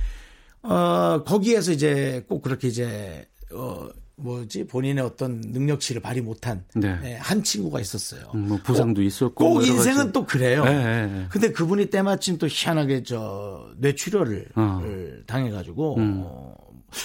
[0.61, 3.89] 어, 거기에서 이제 꼭 그렇게 이제, 어,
[4.19, 6.99] 뭐지 본인의 어떤 능력치를 발휘 못한 네.
[6.99, 8.31] 네, 한 친구가 있었어요.
[8.35, 10.11] 음, 뭐 부상도 꼭, 있었고 꼭 인생은 가지.
[10.11, 10.65] 또 그래요.
[10.65, 14.81] 네, 네, 네, 근데 그분이 때마침 또 희한하게 저 뇌출혈을 어.
[15.25, 16.21] 당해가지고 음.
[16.25, 16.53] 어,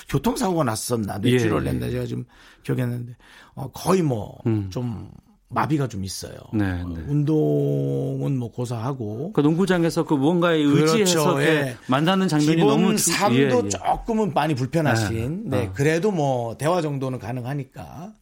[0.09, 2.25] 교통사고가 났었나 뇌출혈을 예, 했나 제가 지금
[2.65, 3.17] 기억했는데
[3.55, 5.11] 어, 거의 뭐좀 음.
[5.55, 6.35] 마비가 좀 있어요.
[6.53, 7.03] 네, 어, 네.
[7.07, 9.33] 운동은 뭐 고사하고.
[9.33, 11.43] 그 농구장에서 그 무언가에 의지해서 그렇죠.
[11.43, 11.77] 예.
[11.87, 13.69] 만나는 장면이 기본 너무 삶도 예, 예.
[13.69, 15.45] 조금은 많이 불편하신.
[15.49, 15.67] 네, 네.
[15.67, 15.73] 어.
[15.73, 18.13] 그래도 뭐 대화 정도는 가능하니까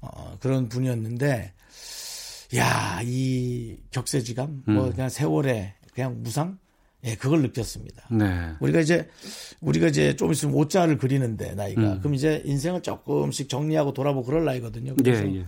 [0.00, 1.52] 어, 그런 분이었는데,
[2.56, 4.74] 야, 이 격세지감, 뭐 음.
[4.74, 6.58] 뭐 그냥 세월에 그냥 무상.
[7.02, 8.08] 예, 그걸 느꼈습니다.
[8.10, 8.50] 네.
[8.60, 9.08] 우리가 이제
[9.62, 11.98] 우리가 이제 좀 있으면 오자를 그리는데 나이가 음.
[12.00, 14.96] 그럼 이제 인생을 조금씩 정리하고 돌아보고 그럴 나이거든요.
[14.96, 15.46] 그래서 예, 예.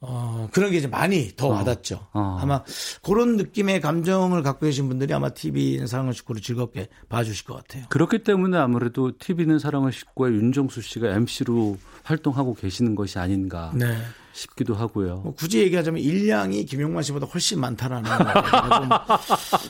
[0.00, 1.50] 어, 그런 게 이제 많이 더 어.
[1.52, 2.06] 와닿죠.
[2.12, 2.38] 어.
[2.40, 2.62] 아마
[3.02, 7.84] 그런 느낌의 감정을 갖고 계신 분들이 아마 TV는 사랑을 싣고를 즐겁게 봐주실 것 같아요.
[7.88, 13.96] 그렇기 때문에 아무래도 TV는 사랑을 싣고의 윤정수 씨가 MC로 활동하고 계시는 것이 아닌가 네.
[14.32, 15.16] 싶기도 하고요.
[15.24, 18.88] 뭐 굳이 얘기하자면 일량이 김용만 씨보다 훨씬 많다라는 좀,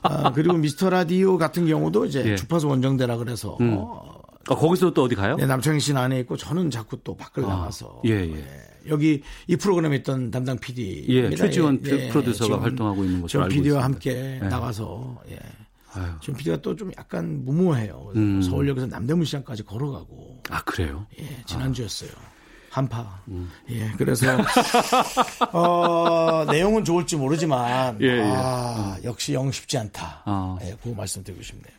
[0.03, 2.37] 아, 그리고 미스터 라디오 같은 경우도 이제 예.
[2.37, 3.77] 주파수 원정대라 그래서 음.
[3.79, 5.37] 어, 아, 거기서 또 어디 가요?
[5.37, 8.27] 네, 남창희 씨는 안에 있고 저는 자꾸 또 밖을 아, 나가서 예, 예.
[8.27, 8.63] 네.
[8.89, 13.83] 여기 이 프로그램에 있던 담당 PD 예, 최지원 예, 프로듀서가 활동하고 있는 것으로 알고 PD와
[13.83, 14.47] 함께 예.
[14.47, 15.39] 나가서 예.
[15.95, 16.07] 아유.
[16.21, 18.13] 지금 PD가 또 좀 약간 무모해요.
[18.15, 18.41] 음.
[18.43, 20.43] 서울역에서 남대문 시장까지 걸어가고.
[20.51, 21.07] 아 그래요?
[21.19, 22.11] 예, 지난주였어요.
[22.71, 23.21] 한파.
[23.29, 23.51] 음.
[23.71, 24.27] 예, 그래서
[25.53, 28.23] 어, 내용은 좋을지 모르지만 예, 예.
[28.37, 30.23] 아, 역시 영 쉽지 않다.
[30.27, 30.59] 아.
[30.63, 31.75] 예, 그거 말씀드리고 싶네요.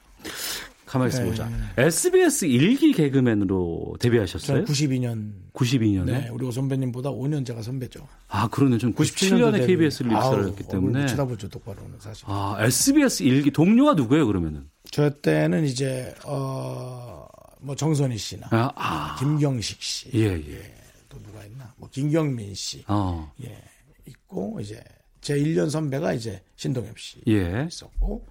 [0.87, 1.47] 가만히 있어 보자.
[1.49, 1.83] 네.
[1.83, 4.63] SBS 일기 개그맨으로 데뷔하셨어요?
[4.63, 5.33] 92년.
[5.53, 6.05] 92년에?
[6.05, 8.07] 네, 우리 선배님보다 5년 제가 선배죠.
[8.29, 8.77] 아, 그러네.
[8.77, 11.05] 좀 97년에 KBS를 입사를 했기 때문에.
[11.07, 12.23] 쳐다보죠, 똑바로는 사실.
[12.27, 14.69] 아, SBS 일기 동료가 누구예요, 그러면은?
[14.89, 17.27] 저 때는 이제, 어,
[17.59, 18.47] 뭐 정선희 씨나.
[18.51, 19.15] 아, 아.
[19.19, 20.09] 김경식 씨.
[20.13, 20.75] 예, 예.
[21.09, 21.73] 또 누가 있나?
[21.75, 22.83] 뭐 김경민 씨.
[22.87, 23.29] 어.
[23.43, 23.61] 예.
[24.07, 24.81] 있고, 이제
[25.19, 27.17] 제 1년 선배가 이제 신동엽 씨.
[27.27, 27.65] 예.
[27.67, 28.25] 있었고,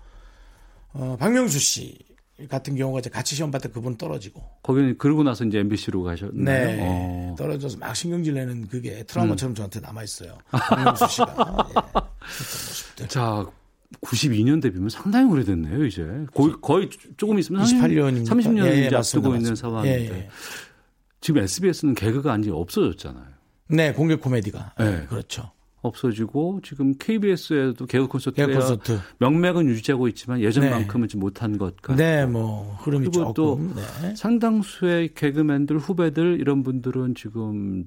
[0.95, 1.99] 어, 박명수 씨.
[2.49, 4.43] 같은 경우가 이제 같이 시험 때 그분 떨어지고.
[4.63, 6.45] 거기는 그러고 나서 이제 MBC로 가셨나요?
[6.45, 6.79] 네.
[6.83, 7.35] 어.
[7.39, 9.55] 떨어져서 막 신경질 내는 그게 트라우마처럼 음.
[9.55, 10.37] 저한테 남아 있어요.
[10.51, 11.69] 박명수 씨가.
[13.01, 13.07] 예.
[13.07, 13.47] 자,
[14.03, 16.05] 92년 데뷔면 상당히 오래됐네요, 이제.
[16.35, 20.15] 거의, 거의 조금 있으면 28년 30년 예, 이제 앞두고 있는 상황인데.
[20.15, 20.29] 예, 예.
[21.23, 23.37] 지금 SBS는 개그가 아니 없어졌잖아요.
[23.69, 24.75] 네, 공개 코미디가.
[24.79, 25.07] 네.
[25.09, 25.51] 그렇죠.
[25.87, 28.99] 없어지고 지금 KBS에도 개그 콘서트가 콘서트.
[29.19, 31.19] 명맥은 유지하고 있지만 예전만큼은 네.
[31.19, 31.97] 못한 것 같고.
[31.97, 33.35] 네, 뭐 흐름이 그리고 조금.
[33.35, 34.15] 또 네.
[34.15, 37.87] 상당수의 개그맨들 후배들 이런 분들은 지금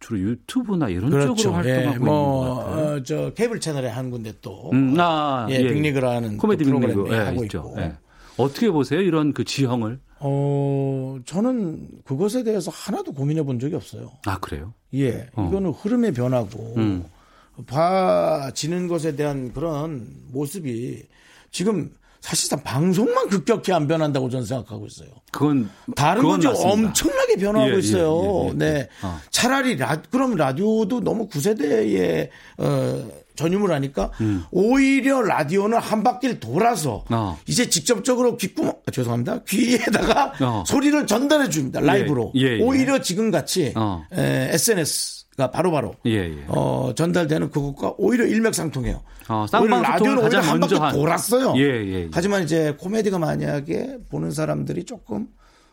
[0.00, 1.34] 주로 유튜브나 이런 그렇죠.
[1.34, 2.94] 쪽으로 활동하고 예, 뭐, 있는 것 같아요.
[2.96, 5.68] 어, 저 케이블 채널에 한 군데 또 음, 아, 예, 예.
[5.68, 7.58] 빅리그라는 코미디 프로그램 예, 하고 있죠.
[7.58, 7.80] 있고.
[7.80, 7.92] 예.
[8.38, 9.00] 어떻게 보세요?
[9.02, 10.00] 이런 그 지형을?
[10.20, 14.10] 어, 저는 그것에 대해서 하나도 고민해 본 적이 없어요.
[14.26, 14.72] 아, 그래요?
[14.94, 15.28] 예.
[15.34, 15.46] 어.
[15.48, 17.04] 이거는 흐름의 변화고 음.
[17.66, 21.02] 봐지는 것에 대한 그런 모습이
[21.50, 25.08] 지금 사실상 방송만 급격히 안 변한다고 저는 생각하고 있어요.
[25.32, 28.44] 그건 다른 건지 엄청나게 변화하고 예, 예 있어요.
[28.44, 28.88] 예, 예, 네.
[29.02, 29.18] 어.
[29.30, 34.44] 차라리 라, 그럼 라디오도 너무 구세대에 어, 전유물 하니까 음.
[34.50, 37.38] 오히려 라디오는 한 바퀴를 돌아서 어.
[37.46, 40.64] 이제 직접적으로 귓구멍 아, 죄송합니다 귀에다가 어.
[40.66, 44.04] 소리를 전달해 줍니다 라이브로 예, 오히려 지금 같이 어.
[44.12, 46.44] 에, SNS 가 바로바로 예, 예.
[46.48, 49.02] 어, 전달되는 그것과 오히려 일맥상통해요.
[49.28, 50.92] 어, 오히려 라디오는 오히려 한 바퀴 한...
[50.94, 51.54] 돌았어요.
[51.56, 55.26] 예, 예, 예, 하지만 이제 코미디가 만약에 보는 사람들이 조금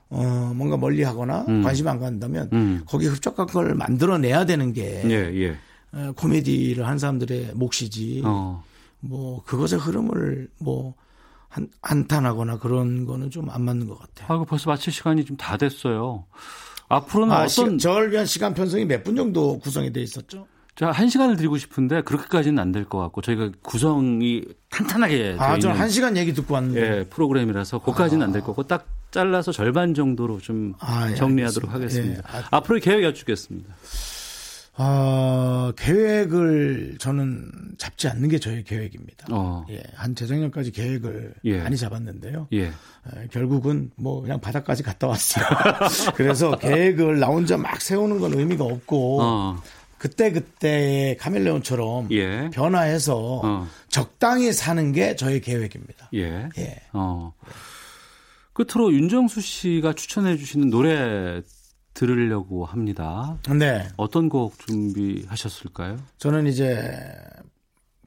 [0.10, 1.64] 어, 뭔가 멀리 하거나 음.
[1.64, 2.82] 관심 안 간다면 음.
[2.88, 5.58] 거기에 흡족한 걸 만들어내야 되는 게 예, 예.
[5.92, 8.22] 어, 코미디를 한 사람들의 몫이지.
[8.26, 8.64] 어.
[9.02, 10.94] 뭐 그것의 흐름을 뭐
[11.50, 14.42] 한, 한탄하거나 그런 거는 좀 안 맞는 것 같아요.
[14.42, 16.26] 아, 벌써 마칠 시간이 좀 다 됐어요.
[16.90, 20.48] 앞으로는 아, 어떤 저를 위한 시간 편성이 몇 분 정도 구성이 돼 있었죠?
[20.76, 25.76] 자, 한 시간을 드리고 싶은데 그렇게까지는 안 될 것 같고 저희가 구성이 탄탄하게 아, 저는
[25.76, 28.26] 한 시간 얘기 듣고 왔는데 예, 프로그램이라서 그까지는 아.
[28.28, 32.18] 안될 거고 딱 잘라서 절반 정도로 좀 아, 예, 정리하도록 알겠습니다.
[32.20, 32.40] 하겠습니다.
[32.40, 32.44] 예.
[32.52, 33.74] 앞으로 계획 여쭙겠습니다.
[34.80, 39.28] 어, 계획을 저는 잡지 않는 게 저의 계획입니다.
[39.32, 39.66] 어.
[39.70, 41.62] 예, 한 재작년까지 계획을 예.
[41.64, 42.48] 많이 잡았는데요.
[42.54, 42.66] 예.
[42.66, 42.72] 에,
[43.32, 45.46] 결국은 뭐 그냥 바닥까지 갔다 왔어요.
[46.16, 49.64] 그래서 계획을 나 혼자 막 세우는 건 의미가 없고 어.
[49.98, 52.50] 그때 그때의 카멜레온처럼 예.
[52.54, 53.68] 변화해서 어.
[53.90, 56.10] 적당히 사는 게 저의 계획입니다.
[56.14, 56.50] 예.
[56.60, 56.76] 예.
[56.94, 57.34] 어.
[58.54, 61.42] 끝으로 윤정수 씨가 추천해 주시는 노래
[61.98, 63.38] 들으려고 합니다.
[63.58, 63.88] 네.
[63.98, 65.98] 어떤 곡 준비하셨을까요?
[66.20, 66.80] 저는 이제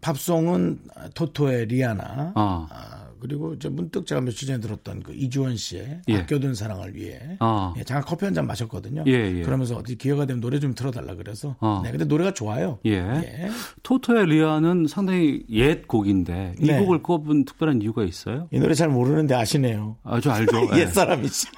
[0.00, 0.78] 팝송은
[1.14, 2.32] 토토의 리아나.
[2.36, 2.68] 어.
[2.70, 6.16] 아, 그리고 이제 문득 제가 며칠 전에 들었던 그 이주원 씨의 예.
[6.18, 7.74] 아껴둔 사랑을 위해 어.
[7.76, 9.02] 예, 잠깐 커피 한 잔 마셨거든요.
[9.08, 9.42] 예, 예.
[9.42, 11.56] 그러면서 어디 기회가 되면 노래 좀 틀어달라 그래서.
[11.58, 11.80] 어.
[11.84, 12.78] 네, 근데 노래가 좋아요.
[12.86, 12.92] 예.
[12.92, 13.50] 예.
[13.82, 16.78] 토토의 리아는 상당히 옛 곡인데 이 네.
[16.78, 18.46] 곡을 꼽은 특별한 이유가 있어요?
[18.52, 19.96] 이 노래 잘 모르는데 아시네요.
[20.04, 20.70] 아주 알죠.
[20.78, 21.48] 옛 사람이지.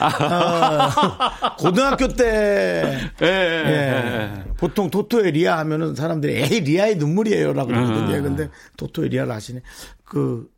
[0.00, 8.16] 어, 고등학교 때 예, 예, 예, 보통 토토의 리아 하면은 사람들이 에이 리아의 눈물이에요라고 그러거든요.
[8.16, 8.22] 음.
[8.22, 9.62] 근데 토토의 리아를 하시네.
[10.04, 10.48] 그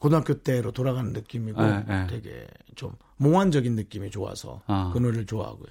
[0.00, 2.06] 고등학교 때로 돌아가는 느낌이고 네, 네.
[2.08, 4.90] 되게 좀 몽환적인 느낌이 좋아서 아.
[4.94, 5.68] 그 노래를 좋아하고요.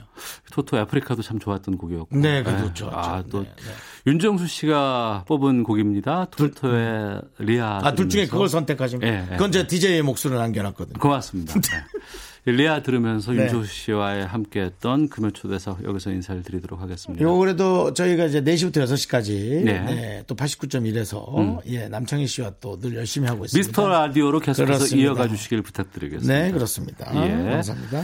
[0.52, 2.16] 토토 아프리카도 참 좋았던 곡이었고.
[2.16, 2.92] 네, 좋았죠.
[2.94, 3.72] 아, 또 네, 네.
[4.06, 6.26] 윤정수 씨가 뽑은 곡입니다.
[6.26, 7.80] 토토의 리아.
[7.82, 9.26] 아, 둘 중에 그걸 선택하신 거예요.
[9.26, 11.00] 네, 그건 제 DJ의 목소리를 남겨놨거든요.
[11.00, 11.56] 고맙습니다.
[12.46, 13.44] 리아 들으면서 네.
[13.44, 17.24] 윤조 씨와 함께했던 금요초대석 여기서 인사를 드리도록 하겠습니다.
[17.24, 19.80] 요 그래도 저희가 이제 4시부터 6시까지 네.
[19.82, 21.58] 네, 또 89.1에서 음.
[21.68, 23.68] 예, 남창희 씨와 또 늘 열심히 하고 있습니다.
[23.68, 25.06] 미스터 라디오로 계속해서 그렇습니다.
[25.06, 26.34] 이어가 주시길 부탁드리겠습니다.
[26.34, 27.12] 네, 그렇습니다.
[27.14, 27.52] 예.
[27.52, 28.04] 감사합니다.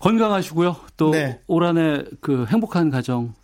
[0.00, 0.76] 건강하시고요.
[0.96, 1.40] 또 네.
[1.46, 3.34] 올 한해 그 행복한 가정,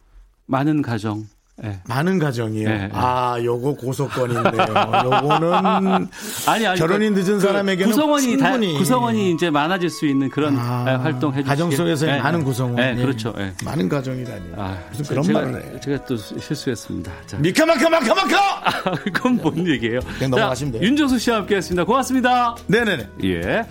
[0.47, 1.27] 많은 가정
[1.57, 1.79] 네.
[1.87, 2.69] 많은 가정이요.
[2.69, 4.67] 네, 아, 요거 고소권인데요.
[5.05, 5.53] 요거는
[6.49, 10.31] 아니, 아니 결혼이 그 늦은 그 사람에게는 구성원이 충분히 다, 구성원이 이제 많아질 수 있는
[10.31, 12.77] 그런 아, 활동 해 가정 속에서의 네, 많은 구성원.
[12.77, 13.35] 네, 그렇죠.
[13.65, 14.43] 많은 가정이라니.
[14.57, 15.81] 아, 무슨 그런 제가, 말을 해.
[15.81, 17.13] 제가 또 실수했습니다.
[17.27, 17.37] 자.
[17.37, 18.39] 미카마카 마카마카.
[18.65, 20.01] 아, 그건 뭔 얘기예요?
[20.19, 20.83] 그냥 넘어가시면 돼요.
[20.83, 21.85] 윤정수 씨와 함께했습니다.
[21.85, 22.57] 고맙습니다.
[22.67, 23.09] 네 네 네.
[23.25, 23.65] 예.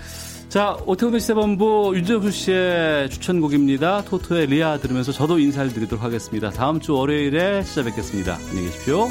[0.51, 4.03] 자, 오태훈의 시사본부 윤정수 씨의 추천곡입니다.
[4.03, 6.49] 토토의 리아 들으면서 저도 인사를 드리도록 하겠습니다.
[6.49, 8.35] 다음 주 월요일에 찾아뵙겠습니다.
[8.49, 9.07] 안녕히 계십시오.